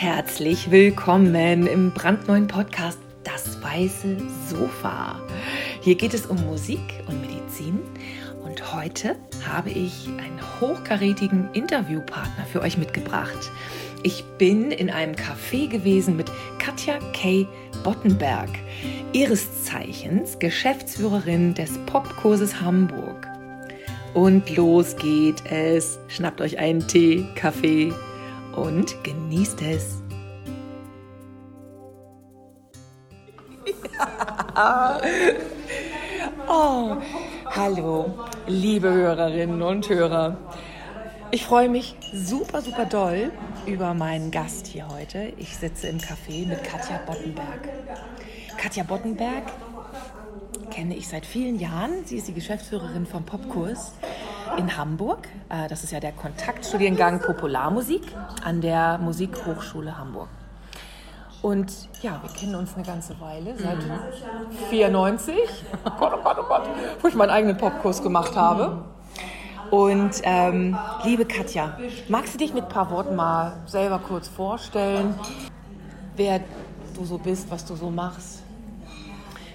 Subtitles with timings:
[0.00, 4.16] Herzlich willkommen im brandneuen Podcast Das Weiße
[4.48, 5.20] Sofa.
[5.82, 7.80] Hier geht es um Musik und Medizin
[8.42, 9.16] und heute
[9.46, 13.50] habe ich einen hochkarätigen Interviewpartner für euch mitgebracht.
[14.02, 17.46] Ich bin in einem Café gewesen mit Katja K.
[17.84, 18.48] Bottenberg,
[19.12, 23.28] ihres Zeichens Geschäftsführerin des Popkurses Hamburg.
[24.14, 25.98] Und los geht es.
[26.08, 27.92] Schnappt euch einen Tee, Kaffee
[28.56, 30.02] und genießt es.
[36.48, 36.96] oh,
[37.46, 38.14] hallo,
[38.46, 40.36] liebe Hörerinnen und Hörer.
[41.30, 43.30] Ich freue mich super, super doll
[43.66, 45.32] über meinen Gast hier heute.
[45.36, 47.68] Ich sitze im Café mit Katja Bottenberg.
[48.56, 49.44] Katja Bottenberg
[50.70, 52.04] kenne ich seit vielen Jahren.
[52.04, 53.92] Sie ist die Geschäftsführerin vom Popkurs
[54.56, 55.28] in Hamburg.
[55.48, 58.02] Äh, das ist ja der Kontaktstudiengang Popularmusik
[58.44, 60.28] an der Musikhochschule Hamburg.
[61.42, 63.98] Und ja, wir kennen uns eine ganze Weile, seit mhm.
[64.68, 65.34] 94,
[65.86, 66.68] oh Gott, oh Gott, oh Gott,
[67.00, 68.84] wo ich meinen eigenen Popkurs gemacht habe.
[69.70, 75.14] Und ähm, liebe Katja, magst du dich mit ein paar Worten mal selber kurz vorstellen,
[76.16, 76.40] wer
[76.94, 78.39] du so bist, was du so machst?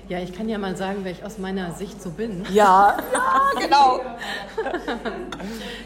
[0.08, 2.46] Ja, ich kann ja mal sagen, wer ich aus meiner Sicht so bin.
[2.52, 4.00] Ja, ja genau.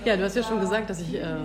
[0.03, 1.37] ja, du hast ja schon gesagt, dass ich äh,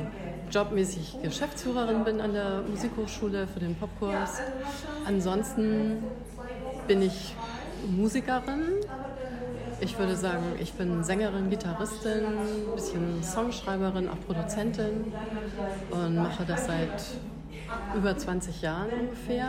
[0.51, 4.41] jobmäßig Geschäftsführerin bin an der Musikhochschule für den Popkurs.
[5.07, 6.03] Ansonsten
[6.89, 7.37] bin ich
[7.89, 8.81] Musikerin.
[9.81, 15.13] Ich würde sagen, ich bin Sängerin, Gitarristin, ein bisschen Songschreiberin, auch Produzentin
[15.91, 17.03] und mache das seit
[17.95, 19.49] über 20 Jahren ungefähr.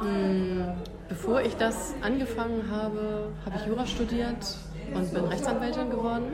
[0.00, 0.72] Hm,
[1.14, 4.58] bevor ich das angefangen habe, habe ich Jura studiert
[4.92, 6.32] und bin Rechtsanwältin geworden,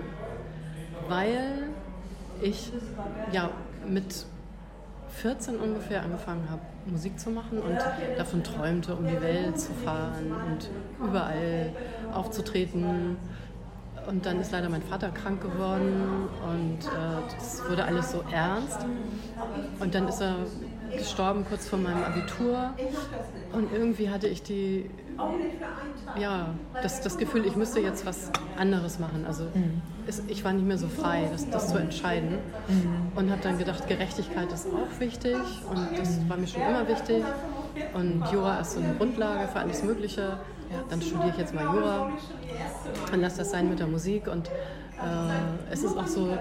[1.07, 1.69] weil
[2.41, 2.73] ich
[3.31, 3.51] ja
[3.87, 4.25] mit
[5.11, 7.79] 14 ungefähr angefangen habe, Musik zu machen und
[8.17, 10.71] davon träumte, um die Welt zu fahren und
[11.07, 11.75] überall
[12.15, 13.19] aufzutreten.
[14.07, 18.87] Und dann ist leider mein Vater krank geworden und äh, das wurde alles so ernst.
[19.79, 20.37] Und dann ist er
[20.97, 22.75] gestorben kurz vor meinem Abitur
[23.53, 24.89] und irgendwie hatte ich die,
[26.19, 29.25] ja, das, das Gefühl, ich müsste jetzt was anderes machen.
[29.27, 29.83] Also mhm.
[30.07, 33.13] es, ich war nicht mehr so frei, das, das zu entscheiden mhm.
[33.17, 35.37] und habe dann gedacht, Gerechtigkeit ist auch wichtig
[35.69, 37.25] und das war mir schon immer wichtig
[37.95, 40.39] und Jura ist so eine Grundlage für alles Mögliche.
[40.71, 42.13] Ja, dann studiere ich jetzt mal Jura
[43.13, 46.37] und lasse das sein mit der Musik und äh, es ist auch so,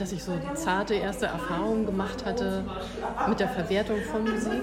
[0.00, 2.64] dass ich so zarte erste Erfahrungen gemacht hatte
[3.28, 4.62] mit der Verwertung von Musik,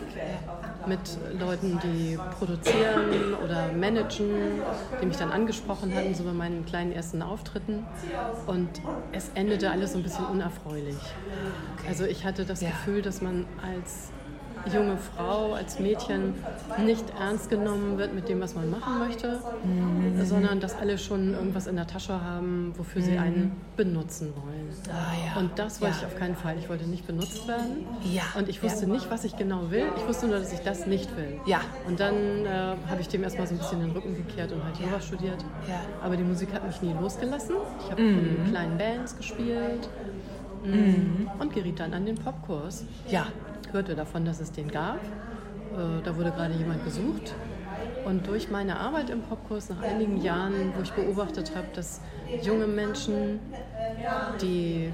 [0.87, 0.99] mit
[1.39, 4.61] Leuten, die produzieren oder managen,
[5.01, 7.85] die mich dann angesprochen hatten, so bei meinen kleinen ersten Auftritten.
[8.47, 8.69] Und
[9.11, 10.97] es endete alles so ein bisschen unerfreulich.
[11.87, 14.11] Also ich hatte das Gefühl, dass man als
[14.73, 16.33] junge Frau, als Mädchen
[16.83, 20.23] nicht ernst genommen wird mit dem, was man machen möchte, mhm.
[20.25, 23.05] sondern dass alle schon irgendwas in der Tasche haben, wofür mhm.
[23.05, 24.69] sie einen benutzen wollen.
[24.89, 25.39] Ah, ja.
[25.39, 26.01] Und das wollte ja.
[26.01, 26.57] ich auf keinen Fall.
[26.57, 27.85] Ich wollte nicht benutzt werden.
[28.03, 28.23] Ja.
[28.37, 29.85] Und ich wusste nicht, was ich genau will.
[29.97, 31.39] Ich wusste nur, dass ich das nicht will.
[31.45, 31.61] Ja.
[31.87, 34.77] Und dann äh, habe ich dem erstmal so ein bisschen den Rücken gekehrt und halt
[34.77, 35.43] Jura studiert.
[35.67, 35.81] Ja.
[36.03, 37.55] Aber die Musik hat mich nie losgelassen.
[37.83, 38.37] Ich habe mhm.
[38.45, 39.89] in kleinen Bands gespielt.
[40.63, 41.29] Mhm.
[41.39, 42.85] Und geriet dann an den Popkurs.
[43.07, 43.27] Ja,
[43.75, 44.97] hörte davon, dass es den gab.
[45.03, 47.35] Äh, da wurde gerade jemand gesucht.
[48.05, 52.01] Und durch meine Arbeit im Popkurs nach einigen Jahren, wo ich beobachtet habe, dass
[52.41, 53.39] junge Menschen,
[54.41, 54.91] die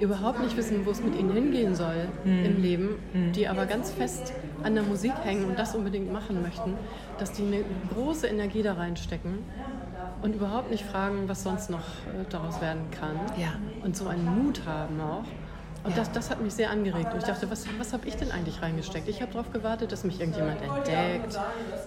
[0.00, 2.44] überhaupt nicht wissen, wo es mit ihnen hingehen soll mhm.
[2.44, 3.32] im Leben, mhm.
[3.32, 6.74] die aber ganz fest an der Musik hängen und das unbedingt machen möchten,
[7.18, 7.64] dass die eine
[7.94, 9.38] große Energie da reinstecken
[10.22, 13.16] und überhaupt nicht fragen, was sonst noch äh, daraus werden kann.
[13.38, 13.54] Ja.
[13.82, 15.24] Und so einen Mut haben auch.
[15.82, 17.12] Und das, das hat mich sehr angeregt.
[17.12, 19.08] Und ich dachte, was, was habe ich denn eigentlich reingesteckt?
[19.08, 21.38] Ich habe darauf gewartet, dass mich irgendjemand entdeckt.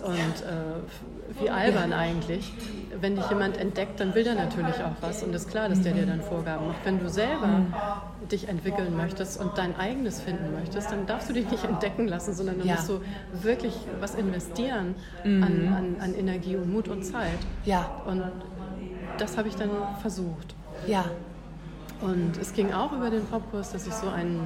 [0.03, 2.53] Und äh, wie albern eigentlich.
[2.99, 5.23] Wenn dich jemand entdeckt, dann will der natürlich auch was.
[5.23, 6.85] Und es ist klar, dass der dir dann Vorgaben macht.
[6.85, 7.61] Wenn du selber
[8.31, 12.33] dich entwickeln möchtest und dein eigenes finden möchtest, dann darfst du dich nicht entdecken lassen,
[12.33, 12.75] sondern dann ja.
[12.75, 13.01] musst du
[13.33, 15.43] wirklich was investieren mhm.
[15.43, 17.39] an, an, an Energie und Mut und Zeit.
[17.65, 18.01] Ja.
[18.05, 18.23] Und
[19.17, 19.69] das habe ich dann
[20.01, 20.55] versucht.
[20.87, 21.05] Ja.
[22.03, 24.41] Und es ging auch über den Popkurs, dass ich so einen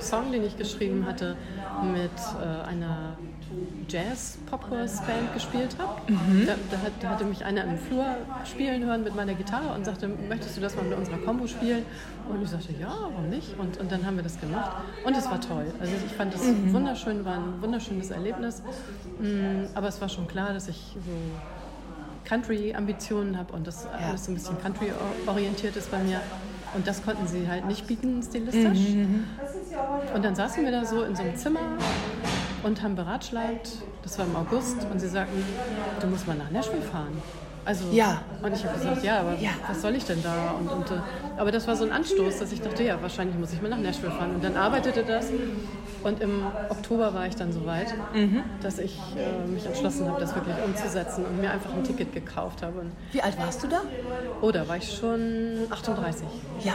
[0.00, 1.36] Song, den ich geschrieben hatte,
[1.82, 2.10] mit
[2.40, 3.16] äh, einer
[3.88, 6.12] Jazz-Popkurs-Band gespielt habe.
[6.12, 6.46] Mhm.
[6.46, 8.06] Da, da, hat, da, hatte mich einer im Flur
[8.44, 11.84] spielen hören mit meiner Gitarre und sagte, möchtest du das mal mit unserer Combo spielen?
[12.28, 13.58] Und ich sagte, ja, warum nicht?
[13.58, 14.70] Und, und dann haben wir das gemacht.
[15.04, 15.66] Und es war toll.
[15.80, 16.72] Also ich fand es mhm.
[16.72, 18.62] wunderschön, war ein wunderschönes Erlebnis.
[19.18, 24.08] Mm, aber es war schon klar, dass ich so Country-Ambitionen habe und das ja.
[24.08, 26.20] alles so ein bisschen Country-orientiert ist bei mir.
[26.74, 28.94] Und das konnten sie halt nicht bieten, stilistisch.
[28.94, 29.24] Mhm.
[30.14, 31.76] Und dann saßen wir da so in so einem Zimmer
[32.62, 33.72] und haben beratschlagt.
[34.02, 34.86] Das war im August.
[34.90, 35.42] Und sie sagten,
[36.00, 37.20] du musst mal nach Nashville fahren.
[37.64, 38.22] Also, ja.
[38.42, 39.50] Und ich habe gesagt, ja, aber ja.
[39.68, 40.54] was soll ich denn da?
[40.58, 41.00] Und, und, äh,
[41.36, 43.78] aber das war so ein Anstoß, dass ich dachte, ja, wahrscheinlich muss ich mal nach
[43.78, 44.34] Nashville fahren.
[44.34, 45.26] Und dann arbeitete das.
[46.02, 48.42] Und im Oktober war ich dann so weit, mhm.
[48.62, 52.62] dass ich äh, mich entschlossen habe, das wirklich umzusetzen und mir einfach ein Ticket gekauft
[52.62, 52.80] habe.
[52.80, 53.82] Und Wie alt warst du da?
[54.40, 56.26] Oh, da war ich schon 38.
[56.64, 56.74] Ja.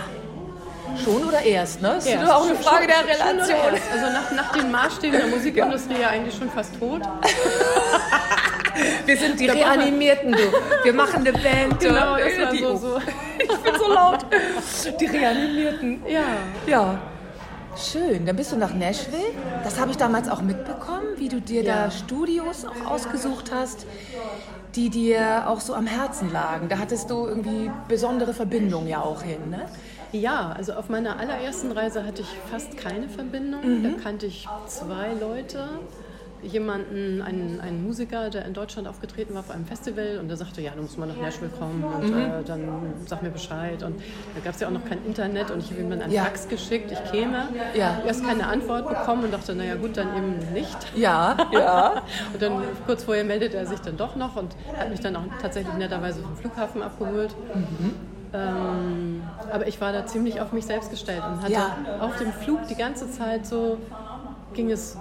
[1.03, 1.93] Schon oder erst, ne?
[1.95, 2.31] Das ist erst.
[2.31, 3.57] auch eine Frage schon, der Relation.
[3.91, 7.01] Also nach, nach den Maßstäben der Musikindustrie ja eigentlich schon fast tot.
[9.05, 10.83] Wir sind die Reanimierten, du.
[10.83, 11.79] Wir machen eine Band.
[11.85, 12.99] Genau, das war die, so, so.
[13.39, 14.25] Ich bin so laut.
[14.99, 16.01] Die Reanimierten.
[16.07, 16.23] Ja.
[16.67, 16.99] Ja.
[17.77, 19.33] Schön, dann bist du nach Nashville.
[19.63, 21.85] Das habe ich damals auch mitbekommen, wie du dir ja.
[21.85, 23.85] da Studios auch ausgesucht hast,
[24.75, 26.69] die dir auch so am Herzen lagen.
[26.69, 29.67] Da hattest du irgendwie besondere Verbindungen ja auch hin, ne?
[30.13, 33.79] Ja, also auf meiner allerersten Reise hatte ich fast keine Verbindung.
[33.79, 33.83] Mhm.
[33.83, 35.67] Da kannte ich zwei Leute
[36.43, 40.61] jemanden, einen, einen Musiker, der in Deutschland aufgetreten war auf einem Festival und der sagte,
[40.61, 42.19] ja, du musst mal nach Nashville kommen und mhm.
[42.19, 43.81] äh, dann sag mir Bescheid.
[43.83, 46.13] Und da gab es ja auch noch kein Internet und ich habe ihm dann einen
[46.13, 46.23] ja.
[46.23, 47.47] Fax geschickt, ich käme.
[47.75, 48.01] Ja.
[48.05, 50.77] Erst keine Antwort bekommen und dachte, naja gut, dann eben nicht.
[50.95, 52.03] Ja, ja.
[52.33, 55.23] und dann kurz vorher meldete er sich dann doch noch und hat mich dann auch
[55.41, 57.35] tatsächlich netterweise vom Flughafen abgeholt.
[57.53, 58.15] Mhm.
[58.33, 61.77] Ähm, aber ich war da ziemlich auf mich selbst gestellt und hatte ja.
[62.01, 63.77] auf dem Flug die ganze Zeit so,
[64.53, 64.97] ging es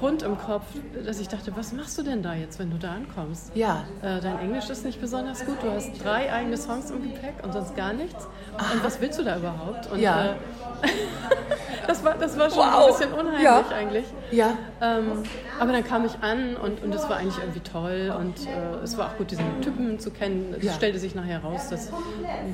[0.00, 0.64] rund im Kopf,
[1.04, 3.52] dass ich dachte, was machst du denn da jetzt, wenn du da ankommst?
[3.54, 3.84] Ja.
[4.02, 7.52] Äh, dein Englisch ist nicht besonders gut, du hast drei eigene Songs im Gepäck und
[7.52, 8.26] sonst gar nichts.
[8.56, 8.74] Aha.
[8.74, 9.90] Und was willst du da überhaupt?
[9.90, 10.32] Und, ja.
[10.32, 10.34] Äh,
[11.86, 12.86] das, war, das war schon wow.
[12.86, 13.64] ein bisschen unheimlich ja.
[13.74, 14.04] eigentlich.
[14.30, 14.58] Ja.
[14.80, 15.22] Ähm,
[15.58, 18.96] aber dann kam ich an und, und das war eigentlich irgendwie toll und äh, es
[18.96, 20.54] war auch gut, diesen Typen zu kennen.
[20.56, 20.72] Es ja.
[20.72, 21.90] stellte sich nachher raus, dass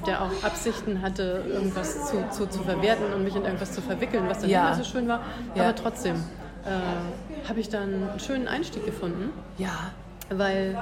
[0.06, 4.24] der auch Absichten hatte, irgendwas zu, zu, zu verwerten und mich in irgendwas zu verwickeln,
[4.28, 4.70] was dann ja.
[4.70, 5.20] nicht so schön war.
[5.54, 6.16] Aber trotzdem
[6.66, 9.30] äh, habe ich dann einen schönen Einstieg gefunden.
[9.58, 9.90] Ja.
[10.30, 10.76] Weil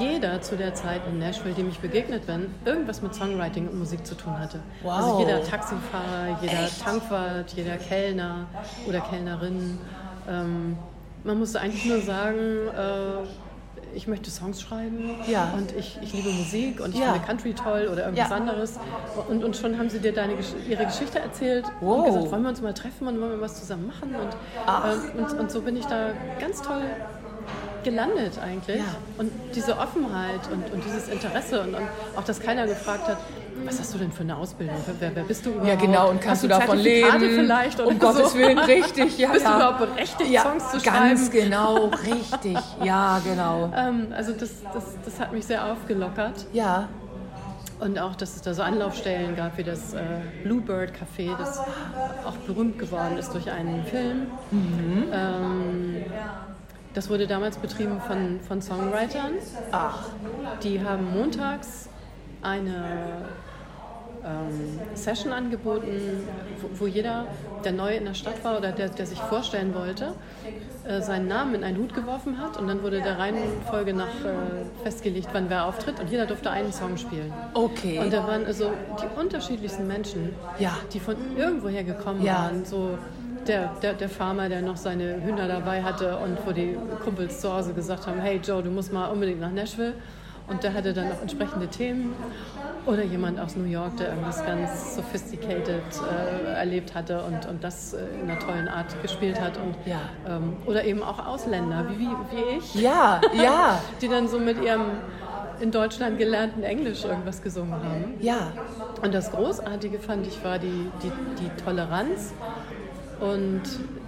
[0.00, 4.04] jeder zu der Zeit in Nashville, dem ich begegnet bin, irgendwas mit Songwriting und Musik
[4.04, 4.58] zu tun hatte.
[4.82, 4.92] Wow.
[4.92, 6.82] Also jeder Taxifahrer, jeder Echt?
[6.82, 8.46] Tankwart, jeder Kellner
[8.88, 9.78] oder Kellnerin.
[10.28, 10.76] Ähm,
[11.22, 13.26] man musste eigentlich nur sagen, äh,
[13.94, 15.52] ich möchte Songs schreiben ja.
[15.56, 17.12] und ich, ich liebe Musik und ich ja.
[17.12, 18.36] finde Country toll oder irgendwas ja.
[18.36, 18.78] anderes.
[19.28, 20.34] Und, und schon haben sie dir deine,
[20.68, 21.98] ihre Geschichte erzählt wow.
[21.98, 24.14] und gesagt, wollen wir uns mal treffen und wollen wir was zusammen machen.
[24.14, 26.82] Und, ähm, und, und so bin ich da ganz toll
[27.84, 28.78] gelandet eigentlich.
[28.78, 28.96] Ja.
[29.18, 33.18] Und diese Offenheit und, und dieses Interesse und, und, auch, dass keiner gefragt hat,
[33.64, 34.76] was hast du denn für eine Ausbildung?
[34.98, 35.68] Wer, wer bist du überhaupt?
[35.68, 37.20] Ja, genau, und kannst du, davon leben?
[37.20, 37.98] vielleicht Um so?
[37.98, 39.30] Gottes Willen, richtig, ja.
[39.30, 39.50] Bist ja.
[39.50, 41.08] du überhaupt berechtigt, ja, Songs zu ganz schreiben?
[41.08, 43.72] Ganz genau, richtig, ja, genau.
[43.80, 46.46] Ähm, also das, das, das hat mich sehr aufgelockert.
[46.52, 46.88] Ja.
[47.78, 50.00] Und auch, dass es da so Anlaufstellen gab wie das äh,
[50.42, 54.26] Bluebird Café, das auch berühmt geworden ist durch einen Film.
[54.50, 55.04] Mhm.
[55.12, 56.04] Ähm,
[56.92, 59.34] das wurde damals betrieben von, von Songwritern.
[59.72, 60.08] Ach.
[60.62, 61.88] Die haben montags
[62.42, 63.28] eine
[64.24, 65.88] ähm, Session angeboten,
[66.60, 67.26] wo, wo, jeder,
[67.64, 70.12] der neu in der Stadt war oder der, der sich vorstellen wollte,
[70.86, 74.82] äh, seinen Namen in einen Hut geworfen hat und dann wurde der Reihenfolge nach äh,
[74.82, 77.32] festgelegt, wann wer auftritt und jeder durfte einen Song spielen.
[77.54, 77.98] Okay.
[77.98, 80.76] Und da waren also die unterschiedlichsten Menschen, ja.
[80.92, 82.34] die von irgendwoher gekommen ja.
[82.34, 82.98] waren, so
[83.46, 87.52] der, der, der Farmer, der noch seine Hühner dabei hatte und wo die Kumpels zu
[87.52, 89.94] Hause gesagt haben, hey Joe, du musst mal unbedingt nach Nashville.
[90.50, 92.12] Und der hatte dann noch entsprechende Themen.
[92.90, 97.94] Oder jemand aus New York, der irgendwas ganz sophisticated äh, erlebt hatte und, und das
[97.94, 99.56] äh, in einer tollen Art gespielt hat.
[99.58, 100.00] Und, ja.
[100.26, 102.74] ähm, oder eben auch Ausländer, wie, wie, wie ich.
[102.74, 103.80] Ja, ja.
[104.00, 104.86] Die dann so mit ihrem
[105.60, 108.14] in Deutschland gelernten Englisch irgendwas gesungen haben.
[108.20, 108.52] Ja.
[109.02, 112.32] Und das Großartige fand ich war die, die, die Toleranz
[113.20, 113.62] und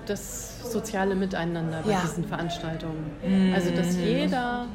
[0.07, 2.01] das soziale Miteinander bei ja.
[2.01, 3.12] diesen Veranstaltungen.
[3.23, 3.55] Mm.
[3.55, 4.67] Also, dass jeder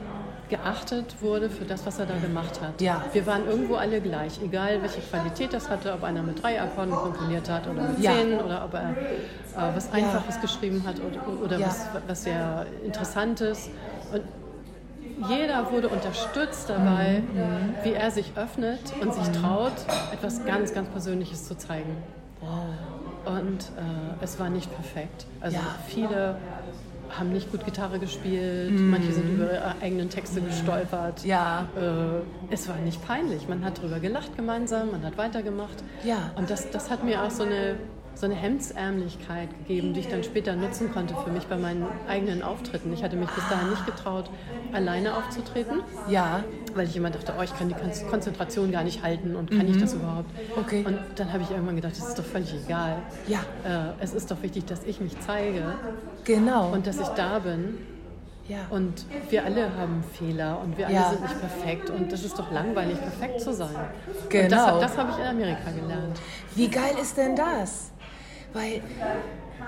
[0.50, 2.80] geachtet wurde für das, was er da gemacht hat.
[2.82, 3.04] Ja.
[3.14, 6.94] Wir waren irgendwo alle gleich, egal welche Qualität das hatte, ob einer mit drei Akkorden
[6.94, 8.14] komponiert hat oder mit ja.
[8.14, 10.42] zehn oder ob er äh, was Einfaches ja.
[10.42, 11.68] geschrieben hat oder, oder ja.
[11.68, 13.70] was, was sehr Interessantes.
[14.12, 14.24] Und
[15.30, 17.74] jeder wurde unterstützt dabei, mhm.
[17.84, 19.74] wie er sich öffnet und sich traut,
[20.14, 21.98] etwas ganz, ganz Persönliches zu zeigen.
[22.40, 23.38] Wow.
[23.40, 25.26] Und äh, es war nicht perfekt.
[25.42, 26.38] Also viele
[27.10, 31.24] haben nicht gut Gitarre gespielt, manche sind über ihre eigenen Texte gestolpert.
[31.26, 31.68] Ja.
[31.76, 33.48] Äh, es war nicht peinlich.
[33.48, 35.84] Man hat darüber gelacht gemeinsam, man hat weitergemacht.
[36.04, 36.32] Ja.
[36.36, 37.76] Und das, das hat mir auch so eine
[38.18, 42.42] so eine Hemdsärmlichkeit gegeben, die ich dann später nutzen konnte für mich bei meinen eigenen
[42.42, 42.92] Auftritten.
[42.94, 44.30] Ich hatte mich bis dahin nicht getraut,
[44.74, 45.82] alleine aufzutreten.
[46.10, 46.44] Ja.
[46.74, 47.76] Weil ich immer dachte, oh, ich kann die
[48.10, 49.74] Konzentration gar nicht halten und kann mhm.
[49.76, 50.30] ich das überhaupt?
[50.58, 50.84] Okay.
[50.86, 52.98] Und dann habe ich irgendwann gedacht, das ist doch völlig egal.
[53.28, 53.40] Ja.
[53.64, 55.76] Äh, es ist doch wichtig, dass ich mich zeige.
[56.24, 56.72] Genau.
[56.72, 57.78] Und dass ich da bin.
[58.48, 58.60] Ja.
[58.70, 61.10] Und wir alle haben Fehler und wir alle Ja.
[61.10, 61.90] sind nicht perfekt.
[61.90, 63.76] Und das ist doch langweilig, perfekt zu sein.
[63.76, 64.50] Und Genau.
[64.50, 66.20] das, hab- das habe ich in Amerika gelernt.
[66.56, 67.92] Wie geil ist denn das?
[68.54, 68.82] Weil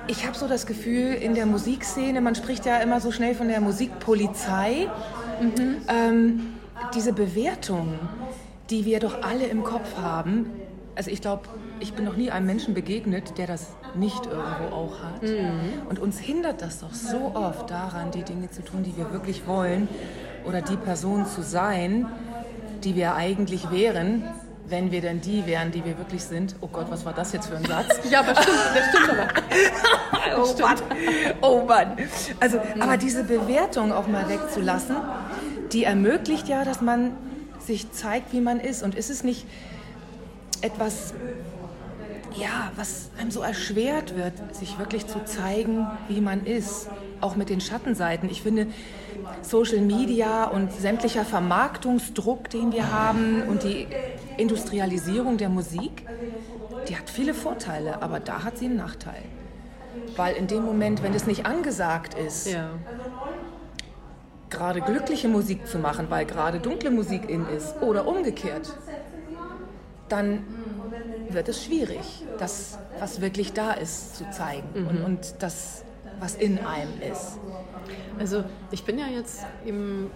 [0.07, 3.47] ich habe so das Gefühl, in der Musikszene, man spricht ja immer so schnell von
[3.47, 4.87] der Musikpolizei,
[5.87, 6.55] ähm,
[6.93, 7.99] diese Bewertung,
[8.69, 10.49] die wir doch alle im Kopf haben.
[10.95, 11.43] Also ich glaube,
[11.79, 15.23] ich bin noch nie einem Menschen begegnet, der das nicht irgendwo auch hat.
[15.89, 19.47] Und uns hindert das doch so oft daran, die Dinge zu tun, die wir wirklich
[19.47, 19.87] wollen
[20.45, 22.07] oder die Person zu sein,
[22.83, 24.23] die wir eigentlich wären,
[24.69, 26.55] wenn wir denn die wären, die wir wirklich sind.
[26.61, 27.99] Oh Gott, was war das jetzt für ein Satz?
[28.09, 29.27] Ja, aber stimmt, das stimmt aber.
[30.37, 30.77] Oh Mann,
[31.41, 31.97] oh Mann.
[32.39, 34.95] Also, aber diese Bewertung auch mal wegzulassen,
[35.71, 37.11] die ermöglicht ja, dass man
[37.59, 38.83] sich zeigt, wie man ist.
[38.83, 39.45] Und ist es nicht
[40.61, 41.13] etwas,
[42.35, 46.87] ja, was einem so erschwert wird, sich wirklich zu zeigen, wie man ist,
[47.21, 48.29] auch mit den Schattenseiten.
[48.29, 48.67] Ich finde,
[49.41, 53.87] Social Media und sämtlicher Vermarktungsdruck, den wir haben und die
[54.37, 56.05] Industrialisierung der Musik,
[56.87, 59.23] die hat viele Vorteile, aber da hat sie einen Nachteil.
[60.15, 62.69] Weil in dem Moment, wenn es nicht angesagt ist, Ja.
[64.49, 68.73] gerade glückliche Musik zu machen, weil gerade dunkle Musik in ist oder umgekehrt,
[70.09, 70.43] dann
[71.29, 75.83] wird es schwierig, das, was wirklich da ist, zu zeigen und, und das,
[76.19, 77.39] was in einem ist.
[78.19, 80.11] Also ich bin ja jetzt eben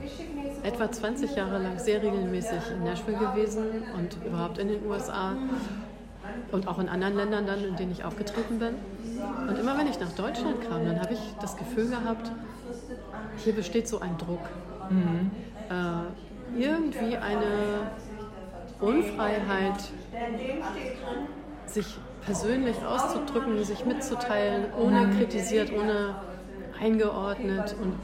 [0.64, 3.64] etwa 20 Jahre lang sehr regelmäßig in Nashville gewesen
[3.96, 5.36] und überhaupt in den USA
[6.52, 8.76] und auch in anderen Ländern dann, in denen ich aufgetreten bin.
[9.48, 12.32] Und immer wenn ich nach Deutschland kam, dann habe ich das Gefühl gehabt,
[13.38, 14.42] hier besteht so ein Druck.
[15.70, 17.92] Äh, irgendwie eine
[18.80, 19.80] Unfreiheit,
[21.66, 26.16] sich persönlich auszudrücken, sich mitzuteilen, ohne kritisiert, ohne
[26.82, 27.96] eingeordnet und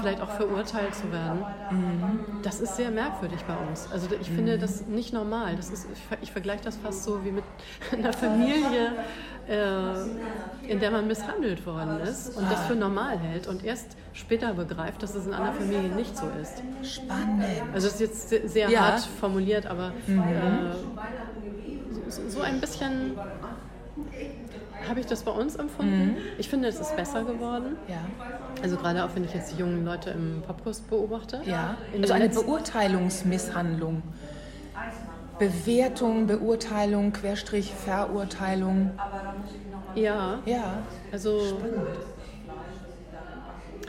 [0.00, 1.44] vielleicht auch verurteilt zu werden.
[2.42, 3.88] Das ist sehr merkwürdig bei uns.
[3.92, 5.54] Also ich finde das nicht normal.
[5.56, 7.44] Das ist, ich, ich vergleiche das fast so wie mit
[7.92, 8.92] einer Familie,
[9.48, 14.54] äh, in der man misshandelt worden ist und das für normal hält und erst später
[14.54, 16.62] begreift, dass es in einer Familie nicht so ist.
[16.82, 17.44] Spannend.
[17.72, 18.80] Also das ist jetzt sehr, Ja.
[18.80, 20.10] hart formuliert, aber äh,
[22.10, 23.16] so, ein bisschen
[24.88, 26.16] habe ich das bei uns empfunden.
[26.38, 27.76] Ich finde, es ist besser geworden.
[27.86, 27.98] Ja,
[28.62, 31.42] Also gerade auch wenn ich jetzt die jungen Leute im Popkurs beobachte.
[31.44, 31.76] ja.
[32.00, 34.02] Also eine Beurteilungsmisshandlung.
[35.38, 38.90] Bewertung, Beurteilung, Querstrich, Verurteilung.
[39.94, 41.40] Ja, Ja, also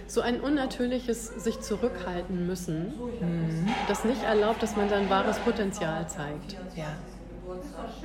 [0.07, 2.93] so ein unnatürliches sich zurückhalten müssen,
[3.87, 6.57] das nicht erlaubt, dass man sein wahres Potenzial zeigt.
[6.75, 6.85] ja.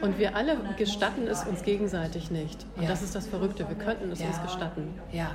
[0.03, 2.65] Und wir alle gestatten es uns gegenseitig nicht.
[2.77, 2.89] Und Ja.
[2.89, 3.67] das ist das Verrückte.
[3.69, 4.27] Wir könnten es Ja.
[4.29, 4.89] uns gestatten.
[5.13, 5.31] Ja,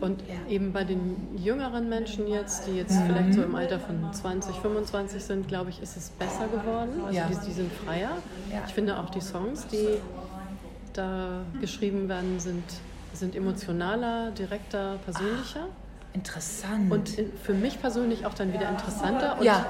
[0.00, 4.56] Und eben bei den jüngeren Menschen jetzt, die jetzt vielleicht so im Alter von 20,
[4.56, 7.02] 25 sind, glaube ich, ist es besser geworden.
[7.04, 7.26] Also Ja.
[7.28, 8.10] die, die sind freier.
[8.66, 9.98] Ich finde auch die Songs, die
[10.92, 12.64] da geschrieben werden, sind,
[13.12, 15.66] sind emotionaler, direkter, persönlicher.
[16.14, 16.90] Interessant.
[16.92, 17.10] Und
[17.42, 19.66] für mich persönlich auch dann wieder interessanter und ja,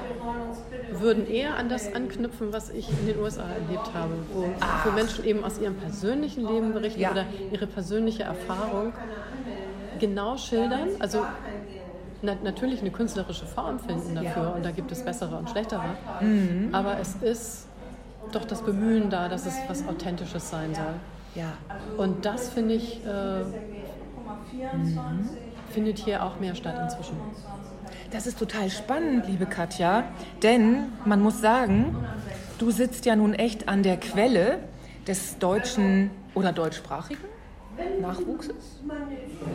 [0.91, 4.45] würden eher an das anknüpfen, was ich in den USA erlebt habe, wo,
[4.83, 7.11] wo Menschen eben aus ihrem persönlichen Leben berichten Ja.
[7.11, 8.91] oder ihre persönliche Erfahrung
[9.99, 10.89] genau schildern.
[10.99, 11.25] Also
[12.21, 14.49] na, natürlich eine künstlerische Form finden dafür Ja.
[14.51, 15.83] und da gibt es bessere und schlechtere.
[16.21, 16.69] Mhm.
[16.73, 17.67] Aber es ist
[18.31, 20.93] doch das Bemühen da, dass es was Authentisches sein soll.
[21.35, 21.53] ja.
[21.97, 23.43] Und das finde ich, äh,
[25.73, 27.17] findet hier auch mehr statt inzwischen.
[28.11, 30.03] Das ist total spannend, liebe Katja,
[30.43, 31.95] denn man muss sagen,
[32.59, 34.59] du sitzt ja nun echt an der Quelle
[35.07, 37.23] des deutschen oder deutschsprachigen
[38.01, 38.81] Nachwuchses.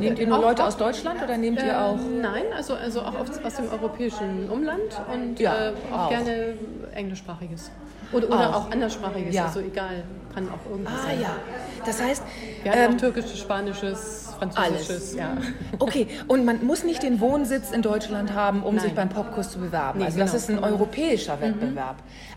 [0.01, 1.95] Nehmt ihr nur Auch- Leute aus Deutschland oder nehmt ihr auch?
[1.95, 4.81] Ähm, Nein, also, also auch aus, aus dem europäischen Umland
[5.13, 6.09] und Ja, äh, auch, auch.
[6.11, 6.55] gerne
[6.95, 7.71] englischsprachiges.
[8.13, 8.67] Oder, oder Auch.
[8.67, 9.45] auch, anderssprachiges, Ja.
[9.47, 10.03] also egal,
[10.39, 11.21] kann auch irgendwas Ah sein.
[11.21, 11.37] ja,
[11.85, 12.23] das heißt,
[12.63, 15.37] Wir haben ähm, auch türkisches, spanisches, französisches, ja.
[15.79, 18.85] okay, und man muss nicht den Wohnsitz in Deutschland haben, um Nein.
[18.85, 19.99] sich beim Popkurs zu bewerben.
[19.99, 20.43] Nee, also das genau.
[20.43, 21.97] ist ein europäischer Wettbewerb.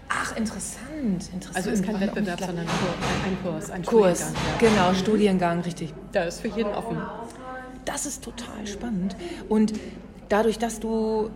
[0.10, 1.56] Ach, interessant, interessant.
[1.56, 4.44] Also ist kein War Wettbewerb, sondern ein Kurs, ein Kurs, Studiengang.
[4.62, 4.68] Ja.
[4.68, 5.94] genau, Studiengang, richtig.
[6.14, 6.98] Der ist für jeden offen.
[7.86, 9.16] Das ist total spannend.
[9.48, 9.74] Und
[10.30, 11.30] dadurch, dass du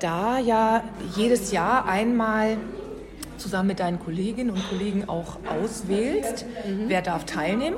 [0.00, 0.82] da ja
[1.16, 2.58] jedes Jahr einmal
[3.38, 6.84] zusammen mit deinen Kolleginnen und Kollegen auch auswählst, mhm.
[6.88, 7.76] wer darf teilnehmen,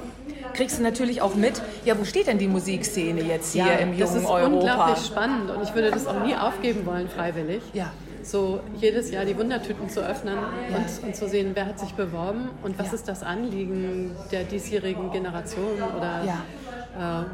[0.55, 3.93] kriegst du natürlich auch mit, ja, wo steht denn die Musikszene jetzt hier ja, im
[3.93, 4.15] jungen Europa?
[4.15, 4.57] Das ist Europa?
[4.57, 7.63] unglaublich spannend und ich würde das auch nie aufgeben wollen, freiwillig.
[7.73, 7.93] Ja.
[8.23, 10.77] So jedes Jahr die Wundertüten zu öffnen ja.
[10.77, 12.95] und, und, zu sehen, wer hat sich beworben und was ja.
[12.95, 17.25] ist das Anliegen der diesjährigen Generation oder äh,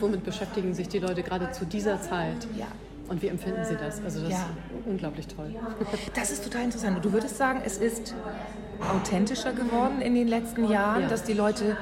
[0.00, 2.46] womit beschäftigen sich die Leute gerade zu dieser Zeit.
[2.56, 2.66] Ja.
[3.08, 4.02] Und wie empfinden Sie das?
[4.04, 4.36] Also das ja.
[4.38, 5.54] ist unglaublich toll.
[6.14, 7.04] Das ist total interessant.
[7.04, 8.14] Du würdest sagen, es ist
[8.80, 11.08] authentischer geworden in den letzten Jahren, ja.
[11.08, 11.76] dass die Leute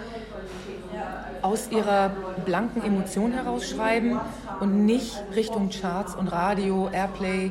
[1.42, 2.10] aus ihrer
[2.44, 4.18] blanken Emotion herausschreiben
[4.60, 7.50] und nicht Richtung Charts und Radio, Airplay,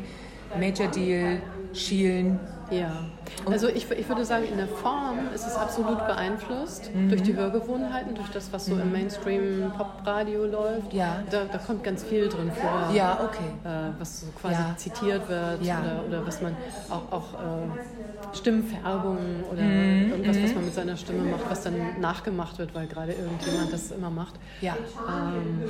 [0.60, 1.42] Major Deal
[1.74, 2.40] schielen.
[2.72, 2.92] Ja.
[3.50, 7.10] Also ich, ich würde sagen, in der Form ist es absolut beeinflusst mhm.
[7.10, 8.82] durch die Hörgewohnheiten, durch das, was so mhm.
[8.82, 10.94] im Mainstream-Pop-Radio läuft.
[10.94, 11.24] Ja.
[11.30, 12.90] Da, da, kommt ganz viel drin vor.
[12.94, 13.50] Ja, okay.
[13.64, 14.76] Äh, was so quasi ja.
[14.78, 15.80] zitiert wird ja.
[15.80, 16.56] oder, oder was man
[16.90, 20.12] auch, auch äh, Stimmfärbungen oder mhm.
[20.12, 20.56] irgendwas, was mhm.
[20.56, 24.36] man mit seiner Stimme macht, was dann nachgemacht wird, weil gerade irgendjemand das immer macht.
[24.62, 24.76] Ja.
[25.08, 25.64] Ähm,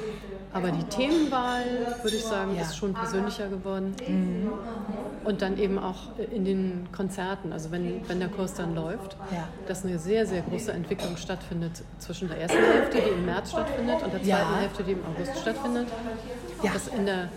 [0.53, 1.63] aber die Themenwahl,
[2.01, 3.95] würde ich sagen, ist schon persönlicher geworden.
[4.07, 4.51] Mhm.
[5.23, 9.47] Und dann eben auch in den Konzerten, also wenn, wenn der Kurs dann läuft, ja.
[9.67, 14.03] dass eine sehr, sehr große Entwicklung stattfindet zwischen der ersten Hälfte, die im März stattfindet,
[14.03, 14.59] und der zweiten ja.
[14.59, 15.87] Hälfte, die im August stattfindet.
[16.63, 16.73] Ja.
[16.73, 17.29] Dass in der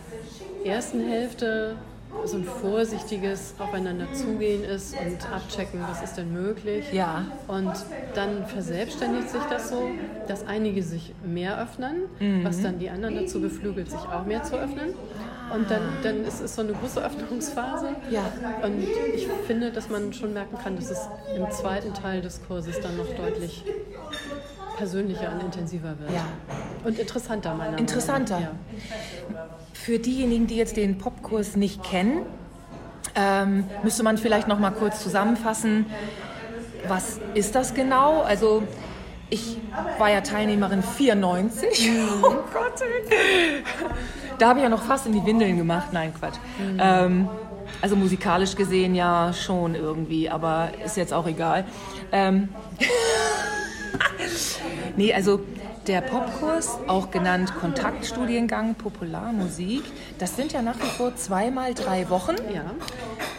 [0.64, 1.76] ersten Hälfte
[2.24, 6.92] so ein vorsichtiges Aufeinander zugehen ist und abchecken, was ist denn möglich.
[6.92, 7.26] Ja.
[7.46, 7.72] Und
[8.14, 9.90] dann verselbstständigt sich das so,
[10.26, 12.44] dass einige sich mehr öffnen, mhm.
[12.44, 14.94] was dann die anderen dazu beflügelt, sich auch mehr zu öffnen.
[15.54, 17.96] Und dann, dann ist es so eine große Öffnungsphase.
[18.10, 18.30] Ja.
[18.62, 18.82] Und
[19.14, 22.96] ich finde, dass man schon merken kann, dass es im zweiten Teil des Kurses dann
[22.96, 23.64] noch deutlich
[24.76, 26.12] persönlicher und intensiver wird.
[26.12, 26.26] Ja.
[26.84, 27.80] Und interessanter, meiner Meinung nach.
[27.80, 28.40] Interessanter.
[28.40, 28.50] Ja.
[29.72, 32.26] Für diejenigen, die jetzt den Popkurs nicht kennen,
[33.14, 35.86] ähm, müsste man vielleicht noch mal kurz zusammenfassen,
[36.86, 38.20] was ist das genau?
[38.20, 38.62] Also
[39.30, 39.58] ich
[39.98, 41.90] war ja Teilnehmerin 94.
[41.90, 42.08] Mhm.
[42.22, 42.82] Oh Gott.
[44.38, 45.88] Da habe ich ja noch fast in die Windeln gemacht.
[45.92, 46.36] Nein, Quatsch.
[46.58, 46.78] Mhm.
[46.80, 47.28] Ähm,
[47.82, 51.64] also musikalisch gesehen ja schon irgendwie, aber ist jetzt auch egal.
[52.12, 52.48] Ähm
[54.96, 55.40] nee, also
[55.86, 59.84] der Popkurs, auch genannt Kontaktstudiengang Popularmusik,
[60.18, 62.64] das sind ja nach wie vor zweimal drei Wochen ja.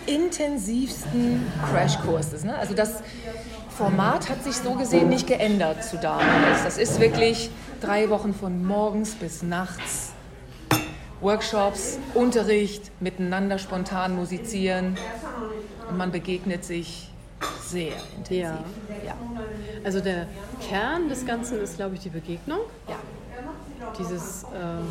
[0.07, 2.43] intensivsten Crashkurses.
[2.43, 2.55] Ne?
[2.55, 3.03] Also das
[3.69, 6.63] Format hat sich so gesehen nicht geändert zu damals.
[6.63, 10.13] Das ist wirklich drei Wochen von morgens bis nachts.
[11.21, 14.97] Workshops, Unterricht, miteinander spontan musizieren
[15.89, 17.09] und man begegnet sich
[17.61, 18.39] sehr intensiv.
[18.39, 19.05] Ja.
[19.05, 19.15] ja.
[19.83, 20.27] Also der
[20.67, 22.59] Kern des Ganzen ist, glaube ich, die Begegnung.
[22.87, 22.95] Ja.
[23.97, 24.85] Dieses ähm,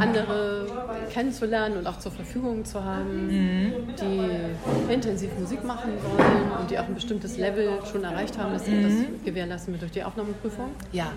[0.00, 0.66] andere
[1.12, 3.72] kennenzulernen und auch zur Verfügung zu haben, mhm.
[4.00, 8.54] die intensiv Musik machen wollen und die auch ein bestimmtes Level schon erreicht haben.
[8.54, 8.82] Das, mhm.
[8.82, 10.70] das gewährleisten wir durch die Aufnahmeprüfung.
[10.90, 11.12] Ja.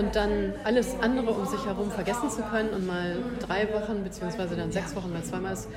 [0.00, 4.56] Und dann alles andere um sich herum vergessen zu können und mal drei Wochen, beziehungsweise
[4.56, 5.68] dann sechs Wochen, weil zweimal ist,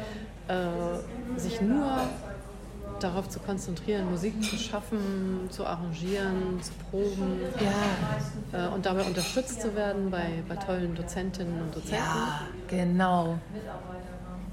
[0.47, 1.91] äh, sich nur
[3.01, 7.37] darauf zu konzentrieren, Musik zu schaffen, zu arrangieren, zu proben
[8.53, 8.67] ja.
[8.67, 11.97] äh, und dabei unterstützt zu werden bei, bei tollen Dozentinnen und Dozenten.
[11.97, 13.37] Ja, genau.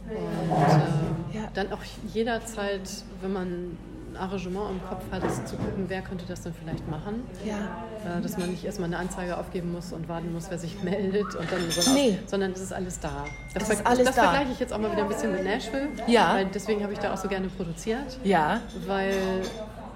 [0.08, 1.48] Und äh, ja.
[1.54, 2.90] dann auch jederzeit,
[3.22, 3.78] wenn man
[4.16, 7.24] Arrangement im Kopf hat, ist zu gucken, wer könnte das denn vielleicht machen.
[7.44, 8.18] Ja.
[8.18, 11.34] Äh, dass man nicht erstmal eine Anzeige aufgeben muss und warten muss, wer sich meldet
[11.34, 12.18] und dann so nee.
[12.26, 13.24] sondern es ist alles da.
[13.54, 14.22] Das, das, ist alles das da.
[14.24, 15.88] vergleiche ich jetzt auch mal wieder ein bisschen mit Nashville.
[16.06, 16.42] Ja.
[16.44, 18.18] Deswegen habe ich da auch so gerne produziert.
[18.24, 18.60] Ja.
[18.86, 19.14] Weil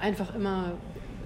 [0.01, 0.73] einfach immer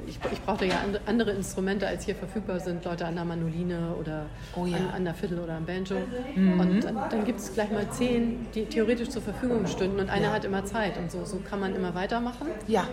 [0.08, 2.84] ich, ich brauchte ja andere Instrumente, als hier verfügbar sind.
[2.84, 4.76] Leute an der Manoline oder oh ja.
[4.76, 5.96] an, an, der Fiddle oder am Banjo.
[6.34, 6.60] Mhm.
[6.60, 10.28] Und dann, dann gibt es gleich mal zehn, die theoretisch zur Verfügung stünden und einer
[10.28, 10.32] ja.
[10.32, 10.96] hat immer Zeit.
[10.96, 12.48] Und so, so kann man immer weitermachen.
[12.66, 12.88] Ja.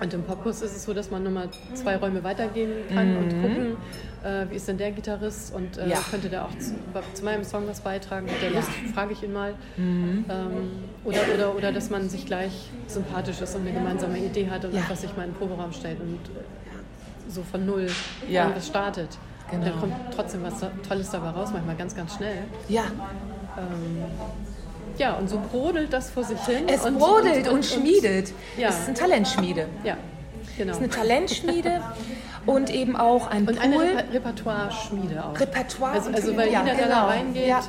[0.00, 3.16] Und im Popkurs ist es so, dass man nur mal zwei Räume weitergehen kann mhm.
[3.18, 3.76] und gucken,
[4.24, 5.98] äh, wie ist denn der Gitarrist und äh, ja.
[6.10, 6.74] könnte der auch zu,
[7.14, 8.28] zu, meinem Song was beitragen?
[8.28, 8.70] Hat der Lust?
[8.94, 9.54] Frage ich ihn mal.
[9.76, 10.24] Mhm.
[10.28, 10.70] Ähm,
[11.04, 14.74] oder, oder, oder dass man sich gleich sympathisch ist und eine gemeinsame Idee hat und
[14.74, 16.18] einfach sich mal in den Proberaum stellt und
[17.28, 17.88] so von null
[18.28, 18.50] ja.
[18.50, 19.08] das startet.
[19.50, 19.62] Genau.
[19.62, 20.54] Und dann kommt trotzdem was
[20.86, 22.44] Tolles dabei raus, manchmal ganz, ganz schnell.
[22.68, 22.84] Ja.
[23.58, 24.04] Ähm,
[24.98, 26.64] ja, und so brodelt das vor sich hin.
[26.68, 28.32] Es und, brodelt und, und, und schmiedet.
[28.56, 28.68] Ja.
[28.68, 29.66] Es ist eine Talentschmiede.
[29.84, 29.96] Ja,
[30.56, 30.72] genau.
[30.72, 31.80] Es ist eine Talentschmiede
[32.46, 33.64] und eben auch ein und Pool.
[33.64, 35.38] eine Reper Repertoire-Schmiede auch.
[35.38, 35.92] Repertoire.
[35.92, 36.76] Also, also weil ja, jeder, genau.
[36.76, 37.06] der da genau.
[37.06, 37.60] reingeht, ja.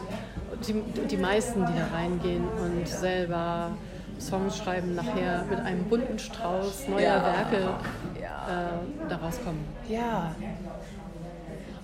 [0.67, 3.71] die, die meisten, die da reingehen und selber
[4.19, 7.23] Songs schreiben, nachher mit einem bunten Strauß neuer ja.
[7.23, 9.63] Werke äh, da rauskommen.
[9.89, 10.35] Ja.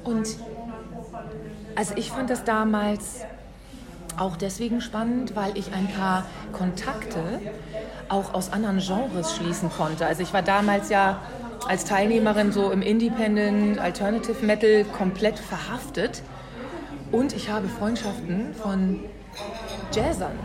[0.03, 0.27] Und
[1.75, 3.21] also ich fand das damals
[4.17, 7.39] auch deswegen spannend, weil ich ein paar Kontakte
[8.09, 10.05] auch aus anderen Genres schließen konnte.
[10.05, 11.21] Also ich war damals ja
[11.67, 16.23] als Teilnehmerin so im Independent Alternative Metal komplett verhaftet
[17.11, 18.99] und ich habe Freundschaften von
[19.93, 20.37] Jazzern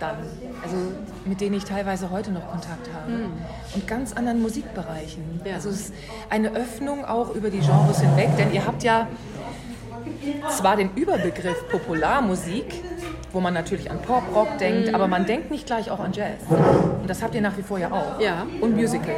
[0.00, 0.16] dann,
[0.62, 0.76] also
[1.24, 3.32] mit denen ich teilweise heute noch Kontakt habe mhm.
[3.74, 5.40] und ganz anderen Musikbereichen.
[5.44, 5.54] Ja.
[5.54, 5.94] Also es ist
[6.30, 9.06] eine Öffnung auch über die Genres hinweg, denn ihr habt ja
[10.50, 12.82] zwar den Überbegriff Popularmusik,
[13.34, 14.94] wo man natürlich an Pop, Rock denkt, mhm.
[14.94, 16.40] aber man denkt nicht gleich auch an Jazz.
[16.48, 18.20] Und das habt ihr nach wie vor ja auch.
[18.20, 18.46] Ja.
[18.60, 19.16] Und Musical.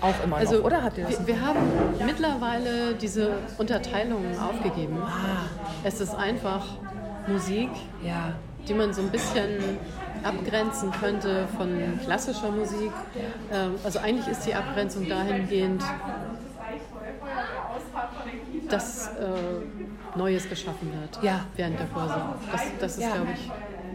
[0.00, 1.26] Auch immer also, noch, oder habt ihr das?
[1.26, 1.58] Wir, wir haben
[2.06, 4.98] mittlerweile diese Unterteilungen aufgegeben.
[5.02, 5.46] Ah.
[5.82, 6.64] Es ist einfach
[7.26, 7.70] Musik,
[8.04, 8.34] ja.
[8.68, 9.78] die man so ein bisschen
[10.22, 12.92] abgrenzen könnte von klassischer Musik.
[13.52, 15.82] Ähm, also eigentlich ist die Abgrenzung dahingehend,
[18.72, 21.44] dass äh, Neues geschaffen wird ja.
[21.56, 22.14] während der Kurse.
[22.50, 23.14] Das, das ist, ja.
[23.14, 23.50] glaube ich,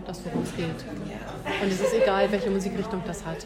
[0.05, 0.85] das, worum es geht.
[1.61, 3.45] Und es ist egal, welche Musikrichtung das hat.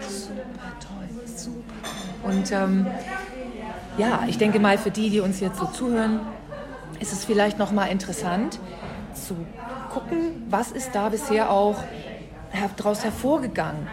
[0.00, 0.40] Super
[0.80, 1.62] toll, super
[2.22, 2.32] toll.
[2.32, 2.86] Und ähm,
[3.98, 6.20] ja, ich denke mal, für die, die uns jetzt so zuhören,
[7.00, 8.58] ist es vielleicht nochmal interessant
[9.14, 9.36] zu
[9.90, 11.82] gucken, was ist da bisher auch
[12.76, 13.86] daraus hervorgegangen.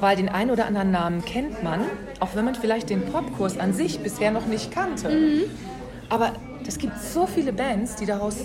[0.00, 1.80] Weil den einen oder anderen Namen kennt man,
[2.18, 5.08] auch wenn man vielleicht den Popkurs an sich bisher noch nicht kannte.
[5.10, 5.42] Mhm.
[6.12, 6.32] Aber
[6.66, 8.36] es gibt so viele Bands, die daraus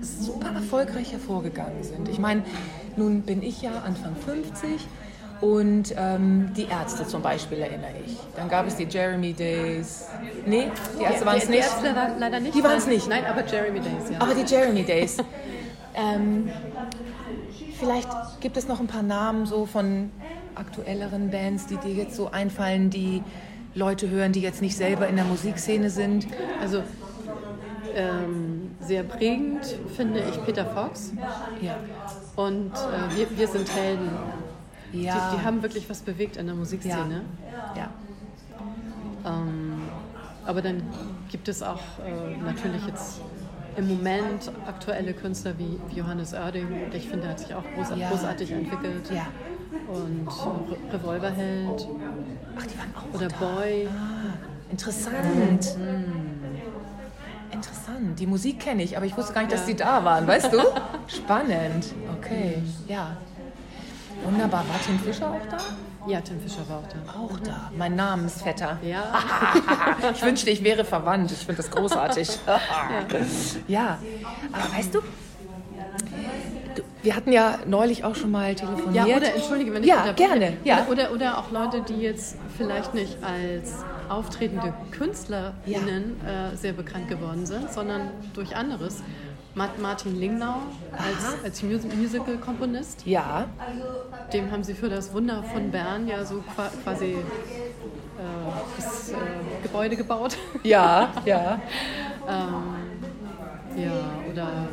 [0.00, 2.08] super erfolgreich hervorgegangen sind.
[2.08, 2.42] Ich meine,
[2.96, 4.88] nun bin ich ja Anfang 50
[5.40, 8.16] und ähm, die Ärzte zum Beispiel erinnere ich.
[8.34, 10.08] Dann gab es die Jeremy Days.
[10.46, 11.62] Nee, die Ärzte waren es nicht.
[11.62, 12.56] Die Ärzte leider nicht.
[12.56, 13.08] Die waren es nicht.
[13.08, 14.20] Nein, aber Jeremy Days, ja.
[14.20, 15.18] Aber die Jeremy Days.
[15.94, 16.50] ähm,
[17.78, 18.08] vielleicht
[18.40, 20.10] gibt es noch ein paar Namen so von
[20.56, 23.22] aktuelleren Bands, die dir jetzt so einfallen, die
[23.74, 26.26] Leute hören, die jetzt nicht selber in der Musikszene sind.
[26.60, 26.82] Also
[27.94, 29.64] ähm, sehr prägend
[29.96, 31.12] finde ich Peter Fox.
[31.60, 31.76] Ja.
[32.36, 34.10] Und äh, wir, wir sind Helden.
[34.92, 35.30] Ja.
[35.30, 37.22] Die, die, haben wirklich was bewegt in der Musikszene.
[37.74, 37.82] Ja.
[37.82, 37.90] ja.
[39.24, 39.82] Ähm,
[40.44, 40.82] aber dann
[41.30, 43.20] gibt es auch äh, natürlich jetzt
[43.76, 46.66] im Moment aktuelle Künstler wie, wie Johannes Oerding.
[46.92, 48.10] Ich finde, er hat sich auch groß, ja.
[48.10, 49.10] großartig entwickelt.
[49.10, 49.26] Ja.
[49.88, 51.88] Und Re Revolverheld.
[52.56, 53.36] Ach, die waren auch Oder da.
[53.36, 53.88] Boy.
[53.88, 54.34] Ah,
[54.70, 55.78] interessant.
[55.78, 56.21] Mhm.
[57.62, 58.18] Interessant.
[58.18, 60.58] Die Musik kenne ich, aber ich wusste gar nicht, dass die da waren, weißt du?
[61.06, 61.94] Spannend.
[62.18, 63.16] Okay, ja.
[64.24, 64.64] Wunderbar.
[64.68, 65.58] War Tim Fischer auch da?
[66.10, 67.20] Ja, Tim Fischer war auch da.
[67.20, 67.70] Auch da.
[67.76, 68.78] Mein Namensvetter.
[68.82, 69.04] Ja.
[70.12, 71.30] ich wünschte, ich wäre verwandt.
[71.30, 72.36] Ich finde das großartig.
[73.68, 73.98] ja.
[74.52, 75.00] Aber weißt du,
[77.02, 79.06] wir hatten ja neulich auch schon mal telefoniert.
[79.06, 80.56] Ja, oder entschuldige, wenn ich Ja, gerne.
[80.64, 80.86] Ja.
[80.88, 87.08] Oder, oder, oder auch Leute, die jetzt vielleicht nicht als auftretende KünstlerInnen äh, sehr bekannt
[87.08, 89.02] geworden sind, sondern durch anderes.
[89.54, 90.62] Martin Lingnau
[90.92, 93.06] als, als Musical-Komponist.
[93.06, 93.48] Ja.
[94.32, 96.42] Dem haben sie für das Wunder von Bern ja so
[96.84, 97.16] quasi äh,
[98.76, 99.14] das äh,
[99.62, 100.38] Gebäude gebaut.
[100.62, 101.60] Ja, ja.
[102.26, 102.82] ähm,
[103.76, 103.90] ja,
[104.30, 104.68] oder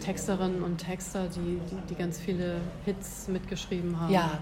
[0.00, 4.12] Texterinnen und Texter, die, die, die, ganz viele Hits mitgeschrieben haben.
[4.12, 4.38] Ja,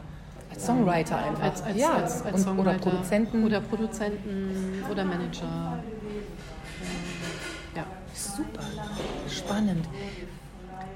[0.50, 1.42] als Songwriter einfach.
[1.42, 1.94] Als, als, ja.
[1.94, 3.44] als, als und, Oder Produzenten.
[3.44, 5.78] Oder Produzenten oder Manager.
[7.76, 7.84] Ja.
[8.14, 8.64] Super,
[9.28, 9.86] spannend.